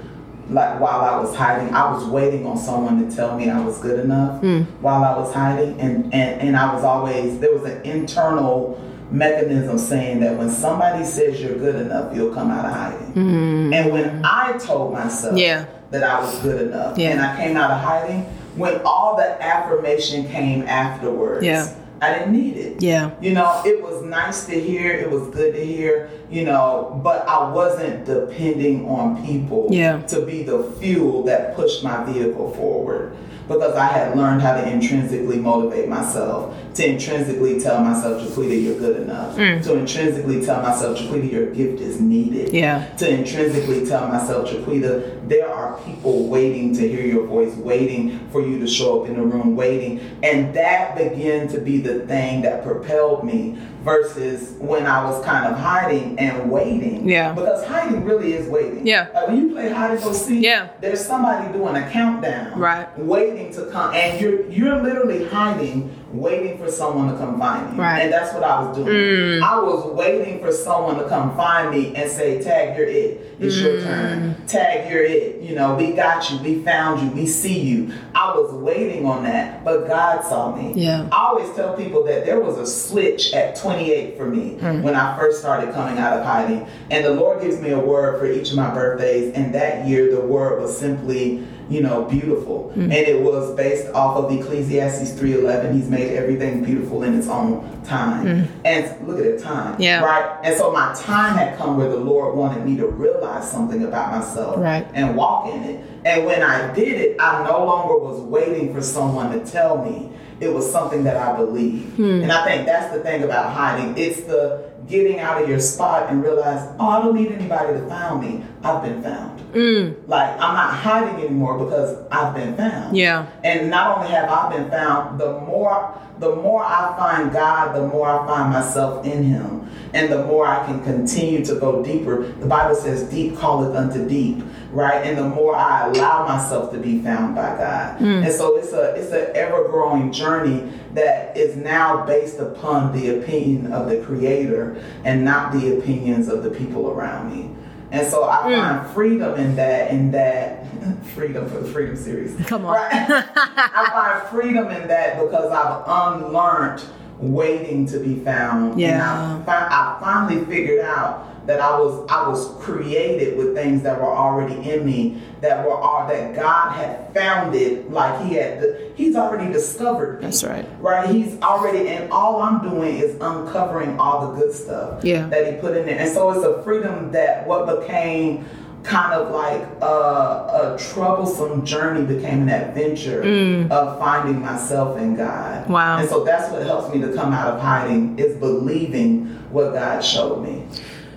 like 0.51 0.81
while 0.81 1.01
I 1.01 1.19
was 1.19 1.35
hiding, 1.35 1.73
I 1.75 1.93
was 1.93 2.05
waiting 2.05 2.47
on 2.47 2.59
someone 2.59 3.09
to 3.09 3.15
tell 3.15 3.37
me 3.37 3.51
I 3.51 3.61
was 3.65 3.79
good 3.79 4.01
enough 4.01 4.41
hmm. 4.41 4.63
while 4.81 5.05
I 5.05 5.17
was 5.19 5.33
hiding, 5.33 5.81
and 5.81 6.13
and 6.13 6.41
and 6.41 6.57
I 6.57 6.75
was 6.75 6.85
always 6.85 7.39
there 7.39 7.53
was 7.53 7.65
an 7.65 7.83
internal 7.83 8.81
mechanism 9.11 9.79
saying 9.79 10.21
that 10.21 10.37
when 10.37 10.51
somebody 10.51 11.05
says 11.05 11.41
you're 11.41 11.57
good 11.57 11.77
enough, 11.77 12.15
you'll 12.15 12.35
come 12.35 12.51
out 12.51 12.65
of 12.65 12.73
hiding. 12.73 13.13
Hmm. 13.13 13.73
And 13.73 13.93
when 13.93 14.25
I 14.25 14.59
told 14.59 14.93
myself 14.93 15.37
Yeah. 15.37 15.67
that 15.91 16.03
I 16.03 16.21
was 16.21 16.39
good 16.41 16.69
enough, 16.69 16.99
Yeah. 16.99 17.11
and 17.11 17.21
I 17.21 17.37
came 17.37 17.57
out 17.57 17.71
of 17.71 17.81
hiding, 17.81 18.23
when 18.57 18.81
all 18.85 19.17
the 19.17 19.43
affirmation 19.43 20.27
came 20.29 20.63
afterwards, 20.67 21.45
Yeah. 21.45 21.69
I 22.05 22.19
didn't 22.19 22.33
need 22.33 22.57
it. 22.57 22.83
Yeah. 22.83 23.13
You 23.21 23.33
know, 23.33 23.63
it 23.65 23.83
was 23.83 24.03
nice 24.03 24.45
to 24.47 24.61
hear, 24.61 24.93
it 24.93 25.11
was 25.11 25.29
good 25.29 25.55
to 25.55 25.65
hear, 25.65 26.11
you 26.31 26.45
know, 26.45 27.01
but 27.03 27.27
I 27.27 27.51
wasn't 27.51 28.05
depending 28.05 28.87
on 28.89 29.25
people 29.25 29.69
Yeah. 29.71 30.01
to 30.09 30.21
be 30.27 30.43
the 30.43 30.65
fuel 30.81 31.23
that 31.25 31.57
pushed 31.57 31.83
my 31.83 32.05
vehicle 32.05 32.53
forward. 32.55 33.17
Because 33.49 33.77
I 33.77 33.87
had 33.87 34.17
learned 34.17 34.41
how 34.41 34.55
to 34.55 34.67
intrinsically 34.67 35.39
motivate 35.39 35.89
myself, 35.89 36.57
to 36.75 36.87
intrinsically 36.87 37.61
tell 37.61 37.83
myself, 37.83 38.23
Jaquetta, 38.23 38.63
you're 38.63 38.79
good 38.79 39.03
enough. 39.03 39.37
Mm. 39.37 39.63
To 39.65 39.77
intrinsically 39.77 40.45
tell 40.45 40.63
myself, 40.63 40.99
Jaquetta, 40.99 41.31
your 41.31 41.51
gift 41.51 41.81
is 41.81 42.01
needed. 42.01 42.53
Yeah. 42.55 42.87
To 42.97 43.09
intrinsically 43.09 43.87
tell 43.87 44.09
myself, 44.09 44.49
Jaquetta, 44.49 45.29
there 45.29 45.49
are 45.49 45.79
people 45.83 46.27
waiting 46.27 46.75
to 46.75 46.89
hear 46.89 47.07
your 47.07 47.27
voice, 47.27 47.55
waiting 47.57 48.19
for 48.31 48.41
you 48.41 48.59
to 48.59 48.67
show 48.67 49.03
up 49.03 49.09
in 49.09 49.17
the 49.17 49.23
room, 49.23 49.57
waiting. 49.57 50.01
And 50.23 50.55
that 50.55 50.97
began 50.97 51.47
to 51.49 51.61
be 51.61 51.79
the 51.79 52.07
thing 52.07 52.43
that 52.43 52.65
propelled 52.65 53.25
me 53.25 53.59
versus 53.85 54.55
when 54.59 54.87
I 54.87 55.05
was 55.05 55.25
kind 55.25 55.47
of 55.47 55.59
hiding 55.59 56.19
and 56.19 56.51
waiting. 56.51 57.09
Yeah. 57.09 57.33
Because 57.33 57.65
hiding 57.67 58.05
really 58.05 58.33
is 58.33 58.49
waiting. 58.49 58.87
Yeah. 58.87 59.09
Like 59.15 59.29
when 59.29 59.37
you 59.37 59.51
play 59.53 59.69
hide 59.71 59.93
and 59.93 60.03
go 60.03 60.13
seek, 60.13 60.43
Yeah. 60.43 60.71
there's 60.81 61.05
somebody 61.05 61.53
doing 61.53 61.77
a 61.77 61.89
countdown. 61.91 62.59
Right. 62.59 62.89
Waiting 62.99 63.53
to 63.55 63.67
come. 63.67 63.95
And 63.95 64.21
you're 64.21 64.47
you're 64.51 64.83
literally 64.83 65.27
hiding, 65.27 65.91
waiting 66.17 66.59
for 66.59 66.71
someone 66.71 67.13
to 67.13 67.19
come 67.19 67.39
find 67.39 67.73
me. 67.73 67.79
Right. 67.79 68.01
And 68.01 68.13
that's 68.13 68.33
what 68.35 68.43
I 68.43 68.63
was 68.63 68.77
doing. 68.77 68.89
Mm. 68.89 69.43
I 69.43 69.61
was 69.61 69.87
waiting 69.87 70.41
for 70.41 70.53
someone 70.53 70.97
to 70.99 71.09
come 71.09 71.37
find 71.37 71.71
me 71.71 71.95
and 71.95 72.11
say, 72.11 72.43
Tag, 72.43 72.77
you're 72.77 72.87
it. 72.87 73.37
It's 73.39 73.57
your 73.59 73.79
mm. 73.79 73.83
turn. 73.83 74.47
Tag, 74.47 74.91
you're 74.91 75.03
it. 75.03 75.43
You 75.43 75.55
know, 75.55 75.75
we 75.75 75.93
got 75.93 76.31
you. 76.31 76.39
We 76.39 76.63
found 76.63 77.03
you. 77.03 77.09
We 77.15 77.27
see 77.27 77.61
you. 77.61 77.93
I 78.15 78.35
was 78.35 78.53
waiting 78.53 79.07
on 79.07 79.25
that, 79.25 79.65
but 79.65 79.87
God 79.87 80.25
saw 80.25 80.55
me. 80.55 80.73
Yeah. 80.75 81.09
I 81.13 81.17
always 81.17 81.55
tell 81.55 81.77
people 81.77 82.05
that 82.05 82.25
there 82.25 82.41
was 82.41 82.59
a 82.59 82.67
switch 82.67 83.33
at 83.33 83.57
28 83.57 84.17
for 84.17 84.27
me 84.27 84.55
hmm. 84.55 84.83
when 84.83 84.95
I 84.95 85.17
first 85.19 85.41
started 85.41 85.75
coming 85.75 85.99
out 85.99 86.19
of 86.19 86.25
hiding. 86.25 86.67
And 86.91 87.05
the 87.05 87.13
Lord 87.13 87.43
gives 87.43 87.61
me 87.61 87.71
a 87.71 87.79
word 87.79 88.19
for 88.19 88.27
each 88.27 88.51
of 88.51 88.57
my 88.57 88.73
birthdays. 88.73 89.35
And 89.35 89.55
that 89.55 89.87
year, 89.87 90.15
the 90.15 90.21
word 90.21 90.61
was 90.61 90.77
simply, 90.77 91.47
you 91.69 91.81
know, 91.81 92.05
beautiful. 92.05 92.71
Mm-hmm. 92.71 92.83
And 92.83 92.93
it 92.93 93.21
was 93.21 93.55
based 93.55 93.89
off 93.95 94.17
of 94.17 94.31
Ecclesiastes 94.33 95.13
3.11. 95.19 95.75
He's 95.75 95.89
made 95.89 96.15
everything 96.17 96.65
beautiful 96.65 97.03
in 97.03 97.19
its 97.19 97.29
own 97.29 97.83
time. 97.85 98.27
Mm-hmm. 98.27 98.61
And 98.65 99.09
look 99.09 99.19
at 99.19 99.27
it, 99.27 99.43
time. 99.43 99.81
Yeah. 99.81 100.03
Right? 100.03 100.39
And 100.45 100.57
so 100.57 100.71
my 100.73 100.95
time 100.95 101.37
had 101.37 101.57
come 101.57 101.77
where 101.77 101.89
the 101.89 101.97
Lord 101.97 102.37
wanted 102.37 102.65
me 102.67 102.77
to 102.77 102.87
realize 102.87 103.51
something 103.51 103.83
about 103.85 104.13
myself 104.13 104.59
Right. 104.59 104.87
and 104.95 105.17
walk 105.17 105.53
in 105.53 105.63
it. 105.65 105.85
And 106.05 106.27
when 106.27 106.43
I 106.43 106.73
did 106.75 107.01
it, 107.01 107.17
I 107.19 107.47
no 107.49 107.65
longer 107.65 107.97
was 107.97 108.21
waiting 108.21 108.75
for 108.75 108.83
someone 108.83 109.33
to 109.39 109.45
tell 109.51 109.83
me. 109.85 110.11
It 110.41 110.53
was 110.53 110.71
something 110.71 111.05
that 111.05 111.17
I 111.17 111.37
believed. 111.37 111.95
Hmm. 111.95 112.23
And 112.23 112.33
I 112.33 112.45
think 112.45 112.67
that's 112.67 112.93
the 112.93 113.01
thing 113.03 113.23
about 113.23 113.53
hiding. 113.53 113.97
It's 113.97 114.23
the 114.23 114.69
getting 114.89 115.19
out 115.19 115.43
of 115.43 115.49
your 115.49 115.61
spot 115.61 116.11
and 116.11 116.23
realize, 116.23 116.69
oh, 116.79 116.89
I 116.89 117.03
don't 117.03 117.15
need 117.15 117.33
anybody 117.33 117.73
to 117.75 117.87
find 117.89 118.21
me. 118.21 118.45
I've 118.63 118.83
been 118.83 119.03
found. 119.03 119.41
Mm. 119.53 120.09
Like 120.09 120.31
I'm 120.33 120.55
not 120.55 120.75
hiding 120.75 121.25
anymore 121.25 121.65
because 121.65 121.97
I've 122.11 122.35
been 122.35 122.57
found. 122.57 122.97
Yeah. 122.97 123.27
And 123.45 123.71
not 123.71 123.99
only 123.99 124.11
have 124.11 124.29
I 124.29 124.57
been 124.57 124.69
found, 124.71 125.21
the 125.21 125.41
more 125.41 125.97
the 126.19 126.35
more 126.37 126.63
I 126.65 126.95
find 126.97 127.33
God, 127.33 127.75
the 127.75 127.87
more 127.87 128.09
I 128.09 128.27
find 128.27 128.53
myself 128.53 129.05
in 129.05 129.23
Him, 129.23 129.64
and 129.95 130.13
the 130.13 130.25
more 130.25 130.47
I 130.47 130.65
can 130.67 130.83
continue 130.83 131.45
to 131.45 131.55
go 131.55 131.83
deeper. 131.83 132.27
The 132.41 132.47
Bible 132.47 132.75
says, 132.75 133.05
"Deep 133.05 133.39
calleth 133.39 133.75
unto 133.75 134.07
deep," 134.07 134.45
right? 134.73 135.07
And 135.07 135.17
the 135.17 135.29
more 135.29 135.55
I 135.57 135.87
allow 135.87 136.27
myself 136.27 136.73
to 136.73 136.79
be 136.79 137.01
found 137.01 137.35
by 137.35 137.57
God, 137.57 137.99
hmm. 137.99 138.25
and 138.25 138.33
so 138.33 138.57
it's 138.57 138.73
a 138.73 138.95
it's 138.97 139.13
an 139.13 139.29
ever 139.35 139.69
growing 139.69 140.13
journey 140.13 140.69
that 140.95 141.37
is 141.37 141.57
now 141.57 142.05
based 142.05 142.41
upon 142.41 142.93
the 142.93 143.19
opinion 143.19 143.73
of 143.73 143.89
the 143.89 143.99
Creator 143.99 144.83
and 145.05 145.25
not 145.25 145.53
the 145.53 145.79
opinions 145.79 146.29
of 146.29 146.43
the 146.43 146.51
people 146.51 146.91
around 146.91 147.35
me. 147.35 147.51
And 147.95 148.07
so 148.09 148.25
I 148.25 148.43
hmm. 148.43 148.55
find 148.55 148.91
freedom 148.95 149.39
in 149.39 149.55
that, 149.57 149.93
in 149.93 150.11
that 150.11 150.67
freedom 151.15 151.49
for 151.49 151.61
the 151.61 151.69
Freedom 151.69 151.97
Series. 151.97 152.35
Come 152.47 152.65
on. 152.65 152.75
Right? 152.75 152.91
I 153.37 153.91
find 153.93 154.29
freedom 154.31 154.69
in 154.69 154.89
that 154.89 155.21
because 155.21 155.53
I've 155.53 155.85
unlearned 155.87 156.85
waiting 157.33 157.87
to 157.87 157.99
be 157.99 158.17
found. 158.25 158.81
Yeah. 158.81 159.37
And 159.37 159.49
I, 159.51 159.67
I 159.71 159.99
finally 160.01 160.45
figured 160.47 160.85
out 160.85 161.31
that 161.47 161.61
I 161.61 161.79
was 161.79 162.07
I 162.11 162.27
was 162.27 162.49
created 162.65 163.37
with 163.37 163.55
things 163.55 163.83
that 163.83 164.01
were 164.01 164.07
already 164.15 164.71
in 164.71 164.85
me 164.87 165.21
that 165.43 165.65
were 165.67 165.77
all 165.77 166.07
that 166.09 166.35
God 166.35 166.73
had 166.73 167.13
founded 167.13 167.93
like 167.93 168.27
he 168.27 168.35
had 168.35 168.65
he's 168.95 169.15
already 169.15 169.53
discovered 169.53 170.21
me. 170.21 170.25
That's 170.27 170.43
right. 170.43 170.67
Right? 170.81 171.09
He's 171.15 171.39
already 171.43 171.89
and 171.89 172.11
all 172.11 172.41
I'm 172.41 172.63
doing 172.63 172.97
is 172.97 173.15
uncovering 173.21 173.99
all 174.01 174.33
the 174.33 174.41
good 174.41 174.55
stuff 174.55 175.05
Yeah. 175.05 175.27
that 175.29 175.53
he 175.53 175.61
put 175.61 175.77
in 175.77 175.85
there. 175.85 175.99
And 175.99 176.11
so 176.11 176.31
it's 176.31 176.45
a 176.45 176.63
freedom 176.63 177.13
that 177.13 177.47
what 177.47 177.67
became 177.81 178.47
kind 178.85 179.15
of 179.15 179.33
like 179.33 179.63
a, 179.81 179.85
a 179.85 180.79
troublesome 180.79 181.65
journey 181.65 182.05
became 182.05 182.43
an 182.43 182.51
adventure 182.51 183.23
of 183.71 183.99
finding 183.99 184.41
myself 184.41 184.99
in 184.99 185.17
God. 185.17 185.67
Mm. 185.67 185.71
Wow. 185.71 185.99
And 185.99 186.09
so 186.09 186.23
that's 186.23 186.53
what 186.53 186.63
helps 186.63 186.95
me 186.95 187.01
to 187.01 187.13
come 187.15 187.33
out 187.33 187.55
of 187.55 187.61
hiding 187.61 188.19
is 188.19 188.37
believing 188.37 189.27
what 189.51 189.73
God 189.73 190.05
showed 190.05 190.43
me. 190.43 190.67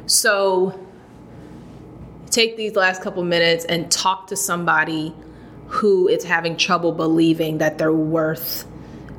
So 0.06 0.80
take 2.30 2.56
these 2.56 2.76
last 2.76 3.02
couple 3.02 3.24
minutes 3.24 3.66
and 3.66 3.92
talk 3.92 4.28
to 4.28 4.36
somebody 4.36 5.14
who 5.68 6.08
is 6.08 6.24
having 6.24 6.56
trouble 6.56 6.94
believing 6.94 7.58
that 7.58 7.78
they're 7.78 7.92
worth 7.92 8.66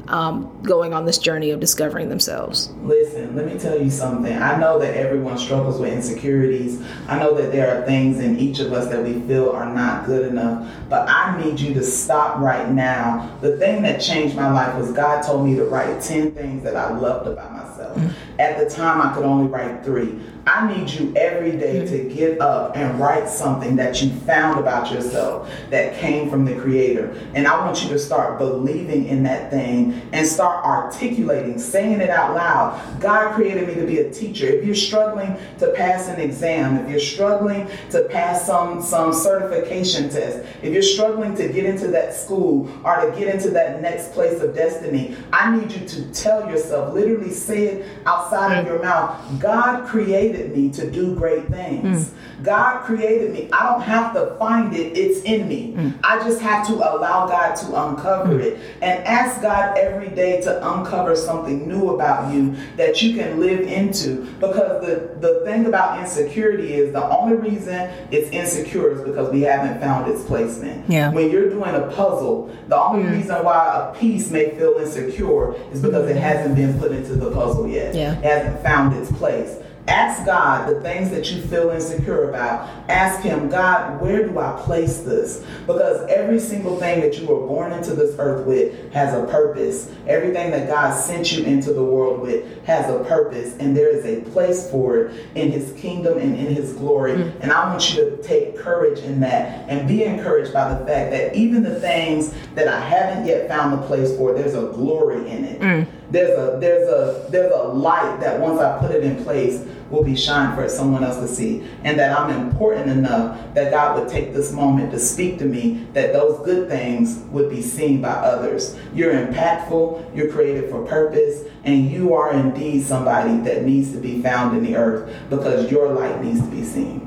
um, 0.09 0.63
going 0.63 0.95
on 0.95 1.05
this 1.05 1.19
journey 1.19 1.51
of 1.51 1.61
discovering 1.61 2.09
themselves. 2.09 2.71
Listen, 2.83 3.37
let 3.37 3.47
me 3.47 3.59
tell 3.59 3.81
you 3.81 3.91
something. 3.91 4.33
I 4.33 4.59
know 4.59 4.79
that 4.79 4.97
everyone 4.97 5.39
struggles 5.39 5.79
with 5.79 5.93
insecurities. 5.93 6.83
I 7.07 7.19
know 7.19 7.35
that 7.35 7.53
there 7.53 7.77
are 7.77 7.85
things 7.85 8.19
in 8.19 8.39
each 8.39 8.59
of 8.59 8.73
us 8.73 8.89
that 8.89 9.05
we 9.05 9.21
feel 9.21 9.51
are 9.51 9.73
not 9.73 10.07
good 10.07 10.27
enough. 10.27 10.73
But 10.89 11.09
I 11.09 11.43
need 11.43 11.61
you 11.61 11.75
to 11.75 11.83
stop 11.83 12.39
right 12.39 12.71
now. 12.71 13.37
The 13.43 13.57
thing 13.59 13.83
that 13.83 14.01
changed 14.01 14.35
my 14.35 14.51
life 14.51 14.75
was 14.77 14.93
God 14.93 15.23
told 15.23 15.47
me 15.47 15.55
to 15.57 15.65
write 15.65 16.01
10 16.01 16.33
things 16.33 16.63
that 16.65 16.77
I 16.77 16.97
loved 16.97 17.29
about 17.29 17.53
myself. 17.53 17.97
Mm. 17.97 18.13
At 18.39 18.59
the 18.59 18.75
time, 18.75 19.03
I 19.03 19.15
could 19.15 19.25
only 19.25 19.49
write 19.49 19.85
three. 19.85 20.21
I 20.49 20.75
need 20.75 20.89
you 20.89 21.13
every 21.15 21.53
day 21.53 21.85
to 21.85 21.99
mm-hmm. 21.99 22.17
get 22.17 22.41
up 22.41 22.75
and 22.75 22.99
write 22.99 23.29
something 23.29 23.77
that 23.77 24.01
you 24.01 24.09
found 24.21 24.59
about 24.59 24.91
yourself 24.91 25.51
that 25.69 25.99
came 25.99 26.31
from 26.31 26.47
the 26.47 26.55
Creator. 26.55 27.15
And 27.35 27.47
I 27.47 27.65
want 27.67 27.83
you 27.83 27.91
to 27.91 27.99
start 27.99 28.39
believing 28.39 29.07
in 29.09 29.23
that 29.25 29.51
thing 29.51 30.01
and 30.13 30.27
start 30.27 30.65
articulating, 30.65 31.59
saying 31.59 32.01
it 32.01 32.09
out 32.09 32.35
loud. 32.35 33.01
God 33.01 33.35
created 33.35 33.69
me 33.69 33.75
to 33.75 33.87
be 33.87 33.99
a 33.99 34.11
teacher. 34.11 34.47
If 34.47 34.65
you're 34.65 34.75
struggling 34.75 35.37
to 35.59 35.73
pass 35.73 36.09
an 36.09 36.19
exam, 36.19 36.79
if 36.79 36.91
you're 36.91 36.99
struggling 36.99 37.69
to 37.91 38.05
pass 38.05 38.47
some, 38.47 38.81
some 38.83 39.13
certification 39.13 40.09
test, 40.09 40.47
if 40.63 40.73
you're 40.73 40.83
struggling 40.83 41.35
to 41.37 41.49
get 41.49 41.67
into 41.67 41.89
that 41.89 42.15
school 42.15 42.71
or 42.85 43.05
to 43.05 43.19
get 43.19 43.35
into 43.35 43.51
that 43.51 43.83
next 43.83 44.13
place 44.13 44.41
of 44.41 44.55
destiny, 44.55 45.15
I 45.31 45.55
need 45.55 45.71
you 45.73 45.87
to 45.87 46.13
tell 46.13 46.49
yourself, 46.49 46.95
literally 46.95 47.33
say 47.33 47.67
it 47.67 47.87
outside 48.07 48.59
of 48.59 48.65
mm-hmm. 48.65 48.75
your 48.75 48.83
mouth 48.83 49.19
God 49.39 49.87
created 49.87 50.38
me 50.47 50.71
to 50.71 50.91
do 50.91 51.15
great 51.15 51.49
things. 51.49 52.11
Mm. 52.11 52.45
God 52.45 52.85
created 52.85 53.33
me. 53.33 53.49
I 53.53 53.71
don't 53.71 53.83
have 53.83 54.15
to 54.15 54.37
find 54.39 54.75
it, 54.75 54.97
it's 54.97 55.23
in 55.23 55.49
me. 55.49 55.75
Mm. 55.75 55.99
I 56.05 56.19
just 56.21 56.41
have 56.41 56.67
to 56.69 56.75
allow 56.75 57.27
God 57.27 57.55
to 57.57 57.67
uncover 57.67 58.35
mm. 58.35 58.43
it 58.43 58.61
and 58.81 59.05
ask 59.05 59.43
God 59.43 59.77
every 59.77 60.09
day 60.09 60.41
to 60.43 60.75
uncover 60.75 61.17
something 61.17 61.69
new 61.69 61.91
about 61.91 62.33
you 62.33 62.55
that 62.77 63.03
you 63.03 63.15
can 63.15 63.41
live 63.41 63.61
into. 63.61 64.25
Because 64.41 64.85
the, 64.87 65.17
the 65.21 65.45
thing 65.45 65.67
about 65.67 65.99
insecurity 66.01 66.75
is 66.75 66.93
the 66.93 67.09
only 67.09 67.37
reason 67.37 67.91
it's 68.11 68.31
insecure 68.31 68.93
is 68.93 69.03
because 69.03 69.33
we 69.33 69.43
haven't 69.43 69.81
found 69.81 70.11
its 70.11 70.25
placement. 70.25 70.89
Yeah. 70.89 71.13
When 71.13 71.31
you're 71.31 71.51
doing 71.51 71.75
a 71.75 71.89
puzzle, 71.89 72.55
the 72.69 72.81
only 72.81 73.05
mm. 73.05 73.13
reason 73.13 73.45
why 73.45 73.91
a 73.93 73.99
piece 73.99 74.31
may 74.31 74.51
feel 74.57 74.75
insecure 74.79 75.55
is 75.73 75.83
because 75.83 76.09
it 76.09 76.17
hasn't 76.17 76.55
been 76.55 76.79
put 76.79 76.93
into 76.93 77.15
the 77.15 77.31
puzzle 77.31 77.67
yet. 77.69 77.95
Yeah. 77.95 78.19
It 78.19 78.25
hasn't 78.25 78.63
found 78.63 78.97
its 78.97 79.11
place. 79.13 79.58
Ask 79.89 80.27
God 80.27 80.69
the 80.69 80.81
things 80.83 81.11
that 81.11 81.31
you 81.33 81.41
feel 81.41 81.71
insecure 81.71 82.29
about. 82.29 82.69
Ask 82.91 83.23
Him, 83.23 83.49
God, 83.49 84.03
where 84.03 84.29
do 84.29 84.39
I 84.39 84.61
place 84.61 85.01
this? 85.01 85.43
Because 85.67 86.07
every 86.11 86.39
single 86.39 86.79
thing 86.79 87.01
that 87.01 87.19
you 87.19 87.27
were 87.27 87.47
born 87.47 87.73
into 87.73 87.95
this 87.95 88.15
earth 88.19 88.47
with 88.47 88.93
has 88.93 89.15
a 89.15 89.27
purpose. 89.27 89.91
Everything 90.07 90.51
that 90.51 90.69
God 90.69 90.93
sent 90.93 91.33
you 91.33 91.43
into 91.45 91.73
the 91.73 91.83
world 91.83 92.21
with 92.21 92.65
has 92.67 92.91
a 92.95 93.03
purpose, 93.05 93.57
and 93.61 93.75
there 93.75 93.89
is 93.89 94.05
a 94.05 94.21
place 94.31 94.71
for 94.71 94.99
it 94.99 95.27
in 95.35 95.51
His 95.51 95.73
kingdom 95.81 96.19
and 96.19 96.37
in 96.37 96.55
His 96.55 96.75
glory. 96.75 97.13
Mm. 97.13 97.41
And 97.41 97.51
I 97.51 97.71
want 97.71 97.95
you 97.95 98.11
to 98.11 98.23
take 98.23 98.59
courage 98.59 98.99
in 98.99 99.21
that 99.21 99.71
and 99.71 99.89
be 99.89 100.05
encouraged 100.05 100.53
by 100.53 100.69
the 100.75 100.85
fact 100.85 101.13
that 101.13 101.35
even 101.35 101.63
the 101.63 101.81
things 101.81 102.35
that 102.55 102.69
I 102.69 102.79
haven't 102.79 103.27
yet 103.27 103.49
found 103.49 103.73
the 103.73 103.87
place 103.87 104.15
for, 104.19 104.35
there's 104.35 104.55
a 104.55 104.71
glory 104.73 105.31
in 105.31 105.45
it. 105.47 105.61
Mm. 105.61 105.87
There's 106.11 106.39
a 106.39 106.59
there's 106.59 106.89
a 106.89 107.31
there's 107.31 107.53
a 107.53 107.65
light 107.65 108.21
that 108.21 108.41
once 108.41 108.61
I 108.61 108.79
put 108.79 108.91
it 108.93 109.05
in 109.05 109.23
place 109.25 109.63
will 109.91 110.05
be 110.05 110.17
shined 110.17 110.55
for 110.55 110.69
someone 110.69 111.03
else 111.03 111.17
to 111.17 111.29
see. 111.29 111.67
And 111.85 111.99
that 111.99 112.19
I'm 112.19 112.31
important 112.31 112.91
enough 112.91 113.55
that 113.55 113.71
God 113.71 113.99
would 113.99 114.09
take 114.09 114.35
this 114.35 114.53
moment 114.53 114.91
to 114.93 114.99
speak 114.99 115.39
to 115.39 115.45
me 115.45 115.87
that 115.93 116.13
those 116.13 116.45
good 116.45 116.69
things 116.69 117.19
would 117.31 117.51
be 117.51 117.63
seen 117.63 118.01
by 118.01 118.11
others. 118.11 118.79
You're 118.95 119.15
impactful, 119.15 120.17
you're 120.17 120.31
created 120.31 120.71
for 120.71 120.85
purpose, 120.85 121.45
and 121.65 121.91
you 121.91 122.15
are 122.15 122.33
indeed 122.33 122.85
somebody 122.85 123.39
that 123.39 123.65
needs 123.65 123.93
to 123.93 123.99
be 123.99 124.23
found 124.23 124.57
in 124.57 124.65
the 124.65 124.77
earth 124.77 125.15
because 125.31 125.71
your 125.71 125.93
light 125.93 126.23
needs 126.23 126.41
to 126.41 126.47
be 126.47 126.65
seen. 126.65 127.05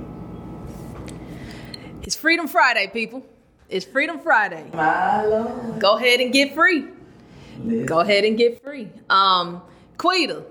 It's 2.04 2.16
Freedom 2.16 2.48
Friday, 2.48 2.88
people. 2.88 3.26
It's 3.70 3.86
Freedom 3.86 4.20
Friday. 4.20 4.70
My 4.74 5.26
Lord. 5.26 5.80
Go 5.80 5.98
ahead 5.98 6.20
and 6.20 6.34
get 6.34 6.54
free. 6.54 6.88
Go 7.86 8.00
ahead 8.00 8.26
and 8.26 8.38
get 8.38 8.62
free. 8.64 8.90
Um, 9.10 9.62
Quita, 9.98 10.44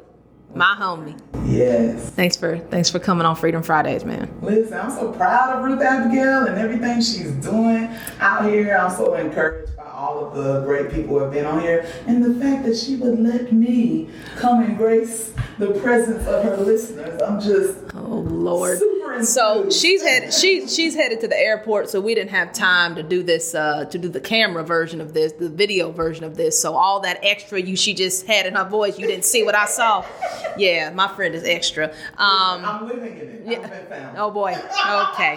my 0.55 0.75
homie. 0.79 1.19
Yes. 1.47 2.11
Thanks 2.11 2.37
for 2.37 2.59
thanks 2.59 2.91
for 2.91 2.99
coming 2.99 3.27
on 3.27 3.37
Freedom 3.37 3.63
Fridays, 3.63 4.05
man. 4.05 4.33
Listen, 4.43 4.79
I'm 4.79 4.91
so 4.91 5.13
proud 5.13 5.57
of 5.57 5.65
Ruth 5.65 5.81
Abigail 5.81 6.47
and 6.47 6.59
everything 6.59 7.01
she's 7.01 7.33
doing 7.33 7.89
out 8.21 8.51
here. 8.51 8.77
I'm 8.77 8.91
so 8.91 9.15
encouraged 9.15 9.77
by 9.77 9.85
all 9.85 10.27
of 10.27 10.35
the 10.35 10.61
great 10.65 10.91
people 10.91 11.19
who 11.19 11.25
have 11.25 11.33
been 11.33 11.47
on 11.47 11.61
here 11.61 11.87
and 12.07 12.23
the 12.23 12.41
fact 12.41 12.65
that 12.65 12.77
she 12.77 12.97
would 12.97 13.19
let 13.19 13.53
me 13.53 14.11
come 14.37 14.63
and 14.63 14.77
grace 14.77 15.33
the 15.59 15.73
presence 15.81 16.27
of 16.27 16.45
her 16.45 16.57
listeners. 16.57 17.21
I'm 17.23 17.41
just 17.41 17.79
oh 17.95 18.21
Lord. 18.21 18.79
So 19.23 19.69
she's 19.71 20.03
headed 20.03 20.33
she 20.33 20.67
she's 20.69 20.95
headed 20.95 21.21
to 21.21 21.29
the 21.29 21.39
airport, 21.39 21.91
so 21.91 22.01
we 22.01 22.15
didn't 22.15 22.31
have 22.31 22.53
time 22.53 22.95
to 22.95 23.03
do 23.03 23.23
this 23.23 23.55
uh, 23.55 23.85
to 23.87 23.99
do 23.99 24.09
the 24.09 24.21
camera 24.21 24.65
version 24.65 25.01
of 25.01 25.13
this, 25.15 25.33
the 25.33 25.49
video 25.49 25.91
version 25.91 26.25
of 26.25 26.37
this. 26.37 26.61
So 26.61 26.75
all 26.75 27.01
that 27.01 27.21
extra 27.23 27.61
you 27.61 27.77
she 27.77 27.95
just 27.95 28.27
had 28.27 28.47
in 28.47 28.55
her 28.55 28.69
voice, 28.69 28.99
you 28.99 29.07
didn't 29.07 29.25
see 29.25 29.43
what 29.43 29.55
I 29.55 29.67
saw. 29.67 30.05
Yeah, 30.57 30.91
my 30.91 31.09
friend 31.09 31.35
is 31.35 31.45
extra. 31.45 31.89
Um, 32.17 32.65
I'm 32.65 32.89
living 32.89 33.19
in 33.19 33.29
it. 33.29 33.43
Yeah. 33.47 34.15
Oh 34.17 34.31
boy. 34.31 34.53
Okay. 34.53 35.37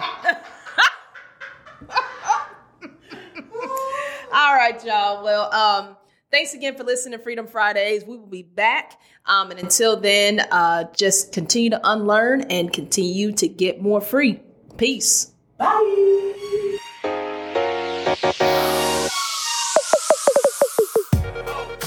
all 4.32 4.54
right, 4.54 4.82
y'all. 4.84 5.22
Well, 5.24 5.52
um, 5.52 5.96
thanks 6.34 6.52
again 6.52 6.76
for 6.76 6.82
listening 6.82 7.16
to 7.16 7.22
Freedom 7.22 7.46
Fridays. 7.46 8.04
We 8.04 8.16
will 8.16 8.26
be 8.26 8.42
back. 8.42 9.00
Um, 9.24 9.52
and 9.52 9.60
until 9.60 9.96
then, 9.96 10.40
uh, 10.40 10.90
just 10.92 11.32
continue 11.32 11.70
to 11.70 11.80
unlearn 11.84 12.42
and 12.50 12.72
continue 12.72 13.30
to 13.34 13.46
get 13.46 13.80
more 13.80 14.00
free. 14.00 14.40
Peace. 14.76 15.32
Bye. 15.58 15.93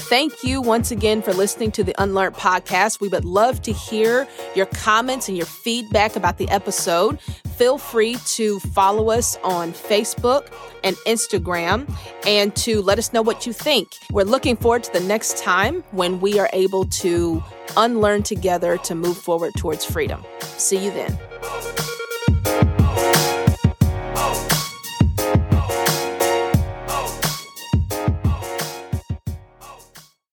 Thank 0.08 0.42
you 0.42 0.62
once 0.62 0.90
again 0.90 1.20
for 1.20 1.34
listening 1.34 1.70
to 1.72 1.84
the 1.84 1.94
Unlearned 2.02 2.34
podcast. 2.34 2.98
We 2.98 3.08
would 3.08 3.26
love 3.26 3.60
to 3.60 3.72
hear 3.72 4.26
your 4.54 4.64
comments 4.64 5.28
and 5.28 5.36
your 5.36 5.44
feedback 5.44 6.16
about 6.16 6.38
the 6.38 6.48
episode. 6.48 7.20
Feel 7.56 7.76
free 7.76 8.16
to 8.28 8.58
follow 8.58 9.10
us 9.10 9.36
on 9.44 9.72
Facebook 9.72 10.50
and 10.82 10.96
Instagram 11.06 11.94
and 12.26 12.56
to 12.56 12.80
let 12.80 12.98
us 12.98 13.12
know 13.12 13.20
what 13.20 13.44
you 13.44 13.52
think. 13.52 13.98
We're 14.10 14.24
looking 14.24 14.56
forward 14.56 14.84
to 14.84 14.92
the 14.94 15.00
next 15.00 15.36
time 15.36 15.82
when 15.90 16.20
we 16.20 16.38
are 16.38 16.48
able 16.54 16.86
to 16.86 17.44
unlearn 17.76 18.22
together 18.22 18.78
to 18.78 18.94
move 18.94 19.18
forward 19.18 19.52
towards 19.58 19.84
freedom. 19.84 20.24
See 20.40 20.82
you 20.82 20.90
then. 20.90 21.18